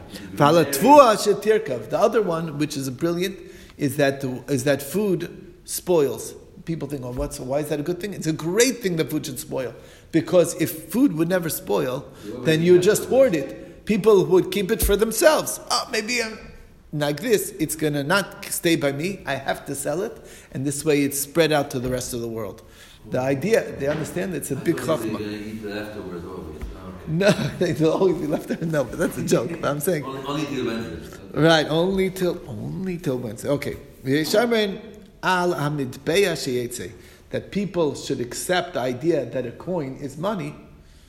The 1.89 1.99
other 1.99 2.21
one, 2.21 2.57
which 2.57 2.77
is 2.77 2.89
brilliant, 2.89 3.37
is 3.77 3.97
that 3.97 4.23
is 4.47 4.63
that 4.63 4.81
food 4.81 5.53
spoils. 5.65 6.35
People 6.65 6.87
think, 6.87 7.03
oh, 7.03 7.11
what's 7.11 7.39
why 7.39 7.59
is 7.59 7.69
that 7.69 7.79
a 7.79 7.83
good 7.83 7.99
thing? 7.99 8.13
It's 8.13 8.27
a 8.27 8.33
great 8.33 8.81
thing 8.81 8.95
that 8.95 9.09
food 9.09 9.25
should 9.25 9.39
spoil 9.39 9.75
because 10.11 10.59
if 10.61 10.91
food 10.91 11.13
would 11.17 11.29
never 11.29 11.49
spoil, 11.49 12.05
then 12.43 12.61
you 12.61 12.79
just 12.79 13.09
hoard 13.09 13.35
it. 13.35 13.85
People 13.85 14.25
would 14.25 14.51
keep 14.51 14.71
it 14.71 14.81
for 14.81 14.95
themselves. 14.95 15.59
Oh, 15.69 15.87
maybe 15.91 16.23
I'm 16.23 16.39
like 16.93 17.19
this, 17.19 17.51
it's 17.59 17.75
going 17.75 17.93
to 17.93 18.03
not 18.03 18.45
stay 18.45 18.75
by 18.75 18.91
me. 18.91 19.21
I 19.25 19.35
have 19.35 19.65
to 19.65 19.75
sell 19.75 20.01
it, 20.01 20.17
and 20.53 20.65
this 20.65 20.85
way 20.85 21.03
it's 21.03 21.19
spread 21.19 21.51
out 21.51 21.69
to 21.71 21.79
the 21.79 21.89
rest 21.89 22.13
of 22.13 22.21
the 22.21 22.27
world. 22.27 22.63
The 23.09 23.19
idea, 23.19 23.71
they 23.77 23.87
understand 23.87 24.33
it's 24.33 24.51
a 24.51 24.55
big 24.55 24.77
chachma. 24.77 25.19
Oh, 26.27 26.93
no, 27.07 27.29
they'll 27.59 27.91
always 27.91 28.17
be 28.17 28.27
left 28.27 28.47
there. 28.47 28.57
No, 28.61 28.83
but 28.83 28.97
that's 28.97 29.17
a 29.17 29.23
joke. 29.23 29.51
But 29.61 29.69
I'm 29.69 29.79
saying 29.79 30.03
only, 30.03 30.25
only 30.27 30.45
till 30.45 30.65
Wednesday. 30.65 31.19
Right, 31.33 31.67
only 31.67 32.09
till 32.09 32.41
only 32.47 32.97
till 32.97 33.17
Wednesday. 33.17 33.49
Okay. 33.49 33.77
al 35.23 35.49
that 37.31 37.51
people 37.51 37.95
should 37.95 38.21
accept 38.21 38.73
the 38.73 38.79
idea 38.79 39.25
that 39.25 39.45
a 39.45 39.51
coin 39.51 39.97
is 39.97 40.17
money 40.17 40.55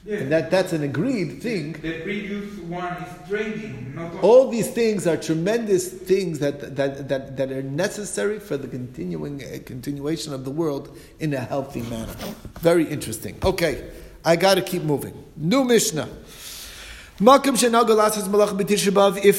And 0.09 0.31
that, 0.31 0.51
that's 0.53 0.73
an 0.73 0.85
agreed 0.85 1.43
thing. 1.43 1.73
The 1.73 2.01
previous 2.03 2.57
one 2.59 2.93
is 2.93 3.29
trading, 3.29 3.93
not 3.97 4.23
All 4.23 4.49
these 4.49 4.71
things 4.71 5.05
are 5.07 5.17
tremendous 5.17 5.89
things 5.89 6.39
that, 6.39 6.77
that, 6.77 7.09
that, 7.09 7.37
that 7.37 7.51
are 7.51 7.63
necessary 7.63 8.39
for 8.39 8.57
the 8.57 8.69
continuing 8.69 9.43
uh, 9.43 9.59
continuation 9.65 10.33
of 10.33 10.45
the 10.45 10.51
world 10.53 10.97
in 11.19 11.35
a 11.35 11.41
healthy 11.41 11.83
manner. 11.83 12.15
Very 12.61 12.85
interesting. 12.85 13.37
Okay, 13.43 13.91
I 14.25 14.37
got 14.37 14.55
to 14.55 14.63
keep 14.63 14.83
moving. 14.83 15.25
New 15.37 15.65
Mishnah. 15.65 16.09
If 17.19 17.25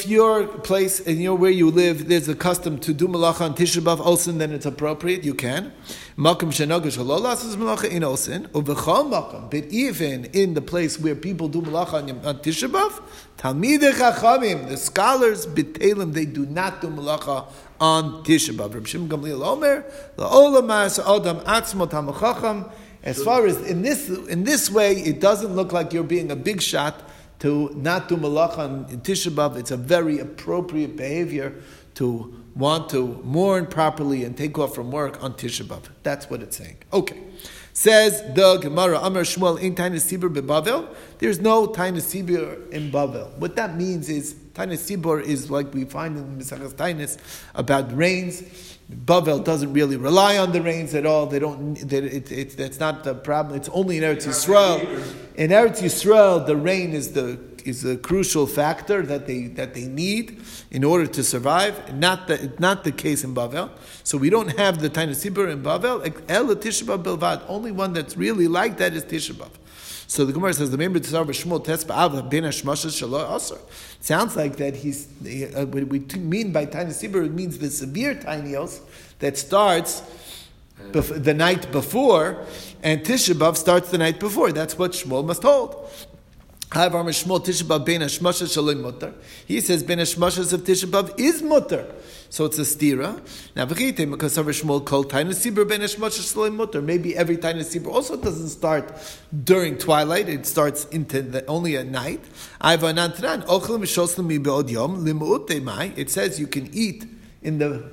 your 0.08 0.48
place 0.48 1.00
and 1.00 1.22
your 1.22 1.36
where 1.36 1.52
you 1.52 1.70
live, 1.70 2.08
there's 2.08 2.28
a 2.28 2.34
custom 2.34 2.80
to 2.80 2.92
do 2.92 3.08
malacha 3.08 3.42
on 3.42 3.54
Tisha 3.54 3.82
B'av 3.82 4.00
Olsen, 4.04 4.40
then 4.40 4.52
it's 4.52 4.66
appropriate. 4.66 5.24
You 5.24 5.36
can. 5.36 5.72
But 6.18 6.42
even 9.70 10.26
in 10.26 10.56
the 10.56 10.62
place 10.66 11.00
where 11.00 11.16
people 11.16 11.50
do 11.50 11.62
malacha 11.62 11.94
on, 11.94 12.10
on 12.26 12.40
Tisha 12.40 12.68
B'av, 12.68 13.00
Talmidei 13.38 13.92
Chachamim, 13.92 14.70
the 14.70 14.78
scholars 14.78 15.46
bitelim, 15.46 16.14
they 16.14 16.26
do 16.26 16.48
not 16.48 16.82
do 16.82 16.88
malacha 16.88 17.46
on 17.80 18.24
Tisha 18.24 18.56
B'av. 18.58 18.74
Reb 18.74 18.88
Shimon 18.88 19.08
Gamliel 19.08 19.46
Omer, 19.46 19.86
la'olamas 20.18 20.98
adam 20.98 21.42
atzmo. 21.42 22.72
As 23.04 23.22
far 23.24 23.46
as 23.46 23.62
in 23.70 23.84
this 23.84 24.10
in 24.10 24.46
this 24.46 24.72
way, 24.72 24.94
it 24.94 25.22
doesn't 25.22 25.56
look 25.56 25.72
like 25.72 25.94
you're 25.94 26.02
being 26.04 26.32
a 26.32 26.36
big 26.36 26.60
shot 26.64 27.04
to 27.40 27.72
not 27.76 28.08
do 28.08 28.18
malacha 28.18 28.90
in 28.90 29.02
Tisha 29.02 29.32
B'av. 29.32 29.58
It's 29.58 29.72
a 29.72 29.78
very 29.78 30.20
appropriate 30.20 30.96
behavior 30.96 31.56
to 31.96 32.44
want 32.56 32.90
to 32.90 33.22
mourn 33.24 33.68
properly 33.68 34.24
and 34.24 34.36
take 34.36 34.58
off 34.58 34.74
from 34.74 34.92
work 34.92 35.24
on 35.24 35.34
Tisha 35.34 35.64
B'av. 35.66 35.84
That's 36.04 36.30
what 36.30 36.42
it's 36.42 36.58
saying. 36.58 36.78
Okay. 36.92 37.24
Says 37.74 38.24
the 38.34 38.58
Gemara, 38.58 38.98
Amar 39.04 39.22
Shmuel, 39.22 39.62
in 39.62 39.76
Tainus 39.76 40.12
Sibur 40.12 40.34
beBavel. 40.34 40.96
There's 41.20 41.40
no 41.40 41.68
Tainus 41.68 42.12
Sibur 42.12 42.68
in 42.72 42.92
Bavel. 42.92 43.38
What 43.38 43.56
that 43.58 43.78
means 43.78 44.10
is, 44.10 44.34
Tainus 44.56 44.90
Sibur 44.90 45.22
is 45.22 45.52
like 45.52 45.72
we 45.76 45.86
find 45.86 46.18
in 46.18 46.40
Mesachas 46.40 46.74
Tainus 46.74 47.20
about 47.54 47.96
rains. 47.96 48.42
Bavel 48.92 49.44
doesn't 49.44 49.74
really 49.74 49.96
rely 49.96 50.40
on 50.40 50.54
the 50.54 50.62
rains 50.64 50.96
at 50.96 51.06
all. 51.06 51.28
They 51.28 51.38
don't. 51.38 51.76
They, 51.76 51.98
it, 51.98 52.32
it, 52.32 52.58
that's 52.58 52.80
not 52.80 53.04
the 53.04 53.14
problem. 53.14 53.56
It's 53.56 53.70
only 53.70 53.98
in 53.98 54.04
Eretz 54.04 54.26
Yisrael. 54.26 54.82
In 55.38 55.52
Eretz 55.52 55.84
Yisrael, 55.84 56.48
the 56.48 56.56
rain 56.56 56.94
is 56.94 57.12
the 57.12 57.40
is 57.64 57.86
a 57.86 57.96
crucial 57.96 58.48
factor 58.48 59.04
that 59.04 59.28
they 59.28 59.44
that 59.50 59.76
they 59.76 59.86
need 59.86 60.42
in 60.72 60.84
order 60.84 61.06
to 61.06 61.24
survive. 61.24 61.94
Not 61.94 62.28
the 62.28 62.52
not 62.58 62.84
the 62.84 62.92
case 62.92 63.24
in 63.24 63.36
Bavel. 63.36 63.70
So 64.04 64.18
we 64.18 64.32
don't 64.32 64.58
have 64.58 64.82
the 64.82 64.90
Tainus 64.90 65.24
Sibur 65.24 65.52
in 65.52 65.62
Bavel. 65.62 66.02
El. 66.28 67.44
Only 67.48 67.72
one 67.72 67.94
that's 67.94 68.18
really 68.18 68.48
like 68.48 68.78
that 68.78 68.94
is 68.94 69.04
Tisha 69.04 69.48
So 70.08 70.26
the 70.26 70.34
Gemara 70.34 70.56
says 70.56 70.72
the 70.72 70.78
member 70.78 71.00
to 71.00 71.08
Shmuel 71.08 71.64
Tespa 71.64 72.28
Ben 72.32 72.44
Shalo 72.46 73.60
Sounds 74.00 74.36
like 74.36 74.56
that 74.56 74.76
he's 74.76 75.08
uh, 75.56 75.68
what 75.68 75.88
we 75.88 76.00
mean 76.18 76.52
by 76.52 76.66
tiny 76.66 76.90
sibur. 76.90 77.24
It 77.24 77.34
means 77.34 77.60
the 77.60 77.70
severe 77.70 78.16
tinios 78.16 78.80
that 79.20 79.38
starts 79.38 80.02
bef- 80.92 81.24
the 81.24 81.34
night 81.34 81.72
before, 81.72 82.46
and 82.84 83.02
Tisha 83.02 83.34
B'av 83.34 83.58
starts 83.58 83.92
the 83.92 83.98
night 83.98 84.20
before. 84.20 84.52
That's 84.52 84.78
what 84.78 84.92
Shmuel 84.92 85.26
must 85.26 85.44
hold. 85.44 85.90
He 86.70 86.82
says 86.82 87.04
ben 89.84 90.00
hashmashas 90.00 90.52
of 90.52 90.62
Tisha 90.62 90.86
B'av 90.86 91.18
is 91.18 91.42
mutter. 91.42 91.88
So 92.30 92.44
it's 92.44 92.58
a 92.58 92.64
stira. 92.64 93.22
Now 93.56 93.66
v'chite 93.68 94.12
because 94.12 94.38
of 94.38 94.48
Shmuel 94.48 94.84
called 94.84 95.10
taina 95.10 95.30
sibur 95.30 95.66
ben 95.66 95.80
hashmashas 95.80 96.34
shalom 96.34 96.58
mutter. 96.58 96.82
Maybe 96.82 97.16
every 97.16 97.38
taina 97.38 97.62
sibur 97.62 97.94
also 97.94 98.18
doesn't 98.18 98.50
start 98.50 98.92
during 99.46 99.78
twilight. 99.78 100.28
It 100.28 100.46
starts 100.46 100.84
into 100.86 101.22
the, 101.22 101.46
only 101.46 101.78
at 101.78 101.88
night. 101.88 102.26
It 105.98 106.10
says 106.10 106.40
you 106.40 106.48
can 106.48 106.70
eat 106.74 107.06
in 107.42 107.60
the 107.60 107.84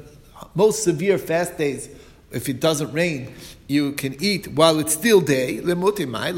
most 0.57 0.83
severe 0.83 1.19
fast 1.19 1.57
days 1.57 1.89
if 2.35 2.49
it 2.49 2.61
doesn't 2.61 2.93
rain 2.93 3.33
you 3.67 3.93
can 3.93 4.15
eat 4.21 4.49
while 4.49 4.79
it's 4.79 4.93
still 4.93 5.21
day, 5.21 5.59
lemutimai, 5.63 6.33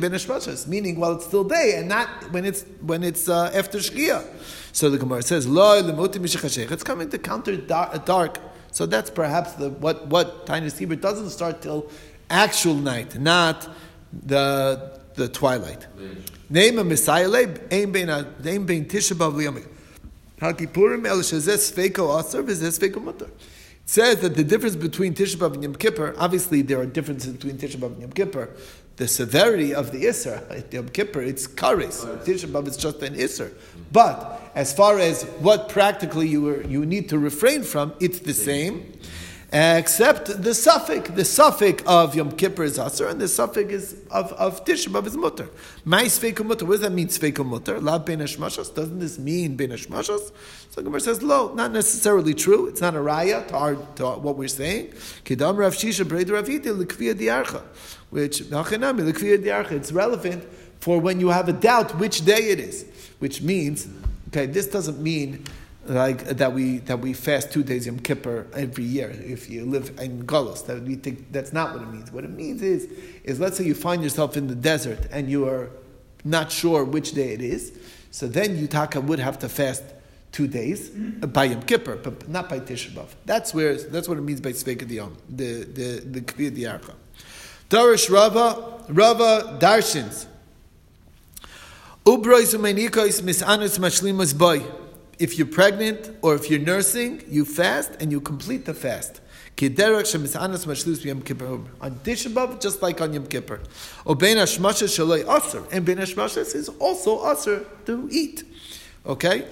ben 0.00 0.70
meaning 0.70 0.98
while 0.98 1.12
it's 1.12 1.26
still 1.26 1.44
day 1.44 1.74
and 1.76 1.88
not 1.88 2.08
when 2.30 2.44
it's 2.44 2.64
when 2.80 3.02
it's 3.02 3.28
uh, 3.28 3.50
after 3.52 3.78
shkia. 3.78 4.24
So 4.72 4.88
the 4.88 4.96
Gemara 4.96 5.22
says, 5.22 5.46
lo 5.46 5.82
lemuti 5.82 6.14
mishachashech. 6.14 6.70
It's 6.70 6.82
coming 6.82 7.10
to 7.10 7.18
counter 7.18 7.56
dark. 7.56 8.38
So 8.70 8.86
that's 8.86 9.10
perhaps 9.10 9.52
the 9.52 9.68
what 9.68 10.06
what 10.06 10.46
Tainus 10.46 10.78
Hebrew 10.78 10.96
doesn't 10.96 11.30
start 11.30 11.60
till 11.60 11.90
actual 12.30 12.74
night, 12.74 13.20
not 13.20 13.68
the 14.12 14.98
the 15.14 15.28
twilight. 15.28 15.86
Name 16.48 16.78
a 16.78 16.84
Messiah 16.84 17.28
aim 17.70 17.92
bein 17.92 18.08
aim 18.08 18.64
bein 18.64 18.86
tisha 18.86 19.14
b'av 19.14 19.34
liyamik. 19.34 19.68
Hakipurim 20.40 21.06
el 21.06 21.18
shezes 21.18 21.70
feiko 21.70 22.18
aser 22.18 22.42
v'zes 22.42 23.02
mutter 23.02 23.28
says 23.92 24.20
that 24.20 24.34
the 24.36 24.42
difference 24.42 24.74
between 24.74 25.12
Tisha 25.12 25.36
B'av 25.36 25.52
and 25.52 25.62
Yom 25.62 25.74
Kippur, 25.74 26.14
obviously 26.16 26.62
there 26.62 26.80
are 26.80 26.86
differences 26.86 27.34
between 27.34 27.58
Tisha 27.58 27.76
B'av 27.76 27.92
and 27.92 28.00
Yom 28.00 28.12
Kippur. 28.12 28.48
The 28.96 29.06
severity 29.06 29.74
of 29.74 29.92
the 29.92 30.04
Isser, 30.04 30.72
Yom 30.72 30.88
Kippur, 30.88 31.20
it's 31.20 31.46
kares. 31.46 32.02
Tisha 32.24 32.46
B'av 32.46 32.68
is 32.68 32.78
just 32.78 33.02
an 33.02 33.14
Isser. 33.14 33.52
But 33.92 34.50
as 34.54 34.72
far 34.72 34.98
as 34.98 35.24
what 35.40 35.68
practically 35.68 36.26
you, 36.26 36.48
are, 36.48 36.62
you 36.62 36.86
need 36.86 37.10
to 37.10 37.18
refrain 37.18 37.64
from, 37.64 37.92
it's 38.00 38.20
the 38.20 38.32
same 38.32 38.94
except 39.52 40.42
the 40.42 40.54
suffix. 40.54 41.10
The 41.10 41.24
suffix 41.24 41.82
of 41.86 42.14
Yom 42.14 42.32
Kippur 42.32 42.64
is 42.64 42.78
Asr, 42.78 43.10
and 43.10 43.20
the 43.20 43.28
suffix 43.28 43.72
is 43.72 43.96
of, 44.10 44.32
of 44.32 44.64
Tisha 44.64 44.88
B'Av 44.88 45.06
is 45.06 45.16
Mutter. 45.16 45.48
My 45.84 46.04
Sveikum 46.04 46.46
Mutter, 46.46 46.64
what 46.64 46.72
does 46.72 46.80
that 46.80 46.92
mean, 46.92 47.08
Sveikum 47.08 47.46
Mutter? 47.46 47.78
La 47.78 47.98
Ben 47.98 48.20
Hashmashas? 48.20 48.74
Doesn't 48.74 48.98
this 48.98 49.18
mean 49.18 49.56
Ben 49.56 49.70
Hashmashas? 49.70 50.32
So 50.70 50.82
Gemara 50.82 51.00
says, 51.00 51.22
lo, 51.22 51.52
not 51.54 51.70
necessarily 51.70 52.32
true. 52.32 52.66
It's 52.66 52.80
not 52.80 52.94
a 52.94 52.98
raya 52.98 53.46
to, 53.48 53.56
our, 53.56 53.74
to 53.96 54.06
what 54.12 54.36
we're 54.38 54.48
saying. 54.48 54.88
Kidam 55.24 55.58
Rav 55.58 55.74
Shisha 55.74 56.06
Breid 56.06 56.30
Rav 56.30 56.46
Yiti 56.46 57.14
Diarcha, 57.14 57.62
which, 58.08 58.40
Nachenami, 58.44 59.06
L'Kviya 59.06 59.44
Diarcha, 59.44 59.72
it's 59.72 59.92
relevant 59.92 60.44
for 60.80 60.98
when 60.98 61.20
you 61.20 61.28
have 61.28 61.48
a 61.48 61.52
doubt 61.52 61.98
which 61.98 62.24
day 62.24 62.50
it 62.50 62.58
is, 62.58 62.86
which 63.18 63.42
means, 63.42 63.86
okay, 64.28 64.46
this 64.46 64.66
doesn't 64.66 64.98
mean 64.98 65.44
like 65.86 66.24
that 66.24 66.52
we 66.52 66.78
that 66.78 67.00
we 67.00 67.12
fast 67.12 67.52
two 67.52 67.62
days 67.62 67.86
Yom 67.86 67.98
Kippur 67.98 68.46
every 68.54 68.84
year. 68.84 69.10
If 69.10 69.50
you 69.50 69.64
live 69.64 69.98
in 70.00 70.24
Golos, 70.24 70.66
that 70.66 70.82
we 70.82 70.94
think 70.94 71.32
that's 71.32 71.52
not 71.52 71.74
what 71.74 71.82
it 71.82 71.88
means. 71.88 72.12
What 72.12 72.24
it 72.24 72.30
means 72.30 72.62
is 72.62 72.84
is 73.24 73.40
let's 73.40 73.56
say 73.56 73.64
you 73.64 73.74
find 73.74 74.02
yourself 74.02 74.36
in 74.36 74.46
the 74.46 74.54
desert 74.54 75.00
and 75.10 75.28
you 75.28 75.48
are 75.48 75.70
not 76.24 76.52
sure 76.52 76.84
which 76.84 77.12
day 77.12 77.32
it 77.32 77.40
is, 77.40 77.72
so 78.10 78.28
then 78.28 78.56
you 78.56 78.68
taka 78.68 79.00
would 79.00 79.18
have 79.18 79.40
to 79.40 79.48
fast 79.48 79.82
two 80.30 80.46
days 80.46 80.88
by 80.90 81.44
Yom 81.44 81.62
Kippur, 81.62 81.96
but 81.96 82.28
not 82.28 82.48
by 82.48 82.60
Tisha 82.60 82.90
B'av. 82.90 83.08
That's 83.26 83.52
where 83.52 83.74
that's 83.74 84.08
what 84.08 84.18
it 84.18 84.22
means 84.22 84.40
by 84.40 84.52
Sveka 84.52 84.88
Diyom, 84.88 85.16
the 85.28 85.64
the 85.64 86.00
the 86.00 86.20
Kviyah 86.20 86.56
Diyarcha. 86.56 86.94
Darish 87.68 88.08
Rava 88.08 88.84
Rava 88.88 89.58
Darshins. 89.60 90.26
Ubrois 92.04 92.54
umenikos 92.54 93.20
misanus 93.22 93.78
mashlimas 93.78 94.36
boy. 94.36 94.62
If 95.18 95.38
you're 95.38 95.46
pregnant 95.46 96.10
or 96.22 96.34
if 96.34 96.50
you're 96.50 96.60
nursing, 96.60 97.22
you 97.28 97.44
fast 97.44 97.92
and 98.00 98.10
you 98.10 98.20
complete 98.20 98.64
the 98.64 98.74
fast. 98.74 99.20
On 99.60 99.68
Tisha 99.68 100.70
just 102.60 102.82
like 102.82 103.00
on 103.00 103.12
Yom 103.12 103.26
Kippur. 103.26 103.60
Hashmashes. 104.06 105.72
And 105.72 105.84
bein 105.84 105.98
hashmashes 105.98 106.54
is 106.54 106.68
also 106.80 107.30
aser 107.30 107.66
to 107.86 108.08
eat. 108.10 108.44
Okay? 109.06 109.46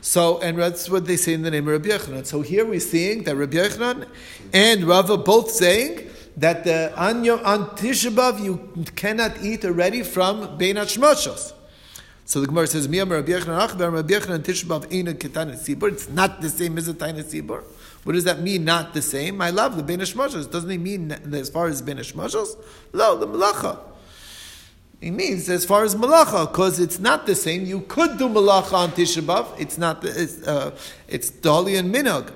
So, 0.00 0.40
and 0.40 0.58
that's 0.58 0.88
what 0.88 1.06
they 1.06 1.16
say 1.16 1.34
in 1.34 1.42
the 1.42 1.50
name 1.50 1.68
of 1.68 1.72
Rabbi 1.72 1.88
Yochanan. 1.88 2.26
So 2.26 2.42
here 2.42 2.64
we're 2.64 2.80
seeing 2.80 3.24
that 3.24 3.36
Rabbi 3.36 3.56
Yochanan 3.56 4.06
and 4.52 4.84
Rava 4.84 5.18
both 5.18 5.50
saying 5.50 6.08
that 6.36 6.64
the, 6.64 6.92
on, 6.96 7.28
on 7.28 7.66
Tisha 7.76 8.42
you 8.42 8.84
cannot 8.96 9.42
eat 9.42 9.64
already 9.64 10.02
from 10.02 10.56
bein 10.56 10.76
hashmashos. 10.76 11.52
So 12.32 12.40
the 12.40 12.46
Gemara 12.46 12.66
says, 12.66 12.88
"Miyam 12.88 13.10
Rabbi 13.10 13.30
Yochanan 13.30 13.68
Achbar 13.68 13.92
Rabbi 13.92 14.14
Yochanan 14.14 14.38
Tisha 14.38 14.64
B'Av 14.64 14.86
Eina 14.86 15.12
Ketana 15.12 15.52
Sibur." 15.54 15.92
It's 15.92 16.08
not 16.08 16.40
the 16.40 16.48
same 16.48 16.78
as 16.78 16.88
a 16.88 16.94
Taina 16.94 17.22
Sibur. 17.22 17.62
What 18.04 18.14
does 18.14 18.24
that 18.24 18.40
mean? 18.40 18.64
Not 18.64 18.94
the 18.94 19.02
same. 19.02 19.42
I 19.42 19.50
love 19.50 19.76
the 19.76 19.82
bein 19.82 19.98
hashmashos. 19.98 20.50
Doesn't 20.50 20.70
it 20.70 20.78
mean 20.78 21.12
as 21.12 21.50
far 21.50 21.66
as 21.66 21.82
bein 21.82 21.98
hashmashos? 21.98 22.56
No, 22.94 23.18
the 23.18 23.26
Malacha. 23.26 23.80
It 25.02 25.10
means 25.10 25.46
as 25.50 25.66
far 25.66 25.84
as 25.84 25.94
malacha, 25.94 26.50
because 26.50 26.80
it's 26.80 26.98
not 26.98 27.26
the 27.26 27.34
same. 27.34 27.66
You 27.66 27.82
could 27.82 28.16
do 28.16 28.30
malacha 28.30 28.72
on 28.72 28.92
Tisha 28.92 29.20
B'av. 29.20 29.48
It's 29.60 29.76
not. 29.76 30.00
The, 30.00 30.22
it's 30.22 30.42
uh, 30.48 30.74
it's 31.08 31.30
dali 31.30 31.78
and 31.78 31.94
minog. 31.94 32.32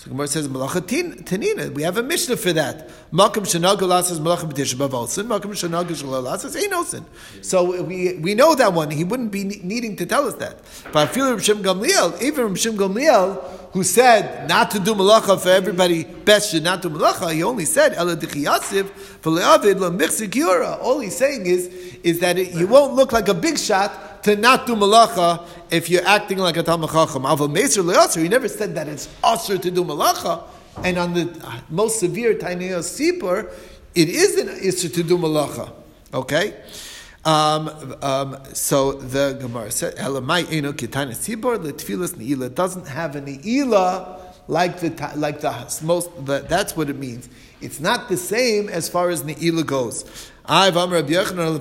So 0.00 0.08
Gemara 0.08 0.28
says 0.28 0.48
malacha 0.48 0.80
tanina. 0.80 1.74
We 1.74 1.82
have 1.82 1.98
a 1.98 2.02
mishnah 2.02 2.38
for 2.38 2.54
that. 2.54 2.88
Makam 3.12 3.44
shenagal 3.44 3.80
lasas 3.80 4.18
malacha 4.18 4.50
b'tisha 4.50 4.76
b'avalsin. 4.76 5.26
Makam 5.26 5.50
shenagal 5.50 5.88
shalal 5.88 6.24
lasas 6.24 6.56
einosin. 6.56 7.04
So 7.44 7.82
we 7.82 8.14
we 8.14 8.34
know 8.34 8.54
that 8.54 8.72
one. 8.72 8.90
He 8.90 9.04
wouldn't 9.04 9.30
be 9.30 9.44
needing 9.44 9.96
to 9.96 10.06
tell 10.06 10.26
us 10.26 10.36
that. 10.36 10.56
But 10.90 11.06
I 11.06 11.12
feel 11.12 11.30
Reb 11.30 11.42
Shem 11.42 11.62
Gamliel, 11.62 12.18
even 12.22 12.46
Reb 12.46 12.56
Shem 12.56 12.78
Gamliel, 12.78 13.59
who 13.72 13.84
said 13.84 14.48
not 14.48 14.70
to 14.72 14.80
do 14.80 14.94
malacha 14.94 15.40
for 15.40 15.48
everybody, 15.48 16.04
best 16.04 16.50
should 16.50 16.64
not 16.64 16.82
do 16.82 16.90
malacha. 16.90 17.32
He 17.32 17.42
only 17.42 17.64
said 17.64 17.92
dichiyasiv 17.92 18.90
v'leavid 19.22 19.78
la 19.78 20.76
All 20.76 20.98
he's 21.00 21.16
saying 21.16 21.46
is 21.46 21.66
is 22.02 22.18
that 22.20 22.38
it, 22.38 22.52
you 22.52 22.66
won't 22.66 22.94
look 22.94 23.12
like 23.12 23.28
a 23.28 23.34
big 23.34 23.58
shot 23.58 24.24
to 24.24 24.36
not 24.36 24.66
do 24.66 24.74
malacha 24.74 25.46
if 25.70 25.88
you're 25.88 26.06
acting 26.06 26.38
like 26.38 26.56
a 26.56 26.62
Talmud 26.62 26.90
Chacham. 26.90 27.22
Aval 27.22 27.54
Meser 27.54 28.20
he 28.20 28.28
never 28.28 28.48
said 28.48 28.74
that 28.74 28.88
it's 28.88 29.06
asr 29.22 29.60
to 29.60 29.70
do 29.70 29.84
malacha. 29.84 30.42
And 30.82 30.98
on 30.98 31.14
the 31.14 31.62
most 31.68 32.00
severe 32.00 32.34
Tainei 32.34 32.70
Sipur, 32.78 33.52
it 33.94 34.08
is 34.08 34.38
an 34.38 34.48
isr 34.48 34.92
to 34.94 35.02
do 35.02 35.16
malacha. 35.16 35.72
Okay? 36.12 36.56
Um, 37.24 37.96
um, 38.00 38.38
so 38.54 38.92
the 38.92 39.36
Gemara 39.38 39.70
said, 39.70 39.96
"Elamai 39.96 40.50
eno 40.50 40.72
kitana 40.72 41.10
sibor 41.12 41.58
letfilas 41.58 42.14
neila 42.14 42.54
doesn't 42.54 42.88
have 42.88 43.14
an 43.16 43.26
neila 43.26 44.20
like 44.48 44.80
the 44.80 45.12
like 45.16 45.40
the 45.40 45.80
most. 45.84 46.08
The, 46.24 46.40
that's 46.48 46.76
what 46.76 46.88
it 46.88 46.96
means. 46.96 47.28
It's 47.60 47.78
not 47.78 48.08
the 48.08 48.16
same 48.16 48.70
as 48.70 48.88
far 48.88 49.10
as 49.10 49.22
neila 49.22 49.66
goes. 49.66 50.30
I've 50.46 50.76
am 50.76 50.90
Rabbi 50.90 51.12
Yochanan 51.12 51.60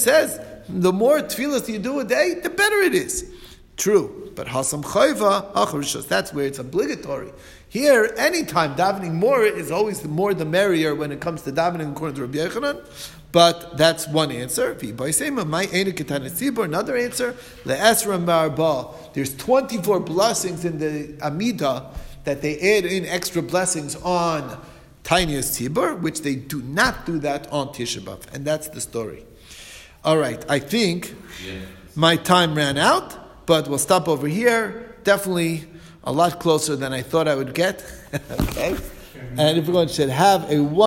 says, 0.00 0.40
the 0.68 0.92
more 0.92 1.18
tefillas 1.18 1.68
you 1.68 1.78
do 1.78 2.00
a 2.00 2.04
day, 2.04 2.40
the 2.42 2.50
better 2.50 2.80
it 2.80 2.92
is. 2.92 3.32
True. 3.76 4.32
But 4.34 4.48
Hasam 4.48 4.82
Chayva, 4.82 6.08
that's 6.08 6.34
where 6.34 6.46
it's 6.46 6.58
obligatory. 6.58 7.32
Here, 7.70 8.12
anytime 8.16 8.74
davening 8.74 9.12
more 9.12 9.44
is 9.44 9.70
always 9.70 10.00
the 10.00 10.08
more 10.08 10.34
the 10.34 10.44
merrier 10.44 10.92
when 10.92 11.12
it 11.12 11.20
comes 11.20 11.42
to 11.42 11.52
davening 11.52 11.92
according 11.92 12.16
to 12.16 12.22
Rabbi 12.22 12.38
Yochanan. 12.38 12.84
But 13.30 13.78
that's 13.78 14.08
one 14.08 14.32
answer. 14.32 14.74
P'biysema, 14.74 15.46
my 15.46 15.68
enu 15.72 15.92
ketanetsibor. 15.92 16.64
Another 16.64 16.96
answer, 16.96 17.36
There's 17.64 19.36
24 19.36 20.00
blessings 20.00 20.64
in 20.64 20.80
the 20.80 21.16
Amida 21.24 21.94
that 22.24 22.42
they 22.42 22.76
add 22.76 22.86
in 22.86 23.06
extra 23.06 23.40
blessings 23.40 23.94
on 23.94 24.60
tiniest 25.04 25.60
Tibur, 25.60 26.00
which 26.00 26.22
they 26.22 26.34
do 26.34 26.60
not 26.62 27.06
do 27.06 27.20
that 27.20 27.46
on 27.52 27.68
Tisha 27.68 28.00
B'Av. 28.00 28.34
And 28.34 28.44
that's 28.44 28.66
the 28.66 28.80
story. 28.80 29.24
All 30.04 30.18
right, 30.18 30.44
I 30.48 30.58
think 30.58 31.14
yeah. 31.46 31.60
my 31.94 32.16
time 32.16 32.56
ran 32.56 32.78
out, 32.78 33.46
but 33.46 33.68
we'll 33.68 33.78
stop 33.78 34.08
over 34.08 34.26
here. 34.26 34.96
Definitely 35.04 35.68
a 36.04 36.12
lot 36.12 36.40
closer 36.40 36.76
than 36.76 36.92
I 36.92 37.02
thought 37.02 37.28
I 37.28 37.34
would 37.34 37.54
get. 37.54 37.84
okay? 38.30 38.76
And 39.36 39.66
going 39.66 39.88
to 39.88 40.10
have 40.10 40.50
a 40.50 40.62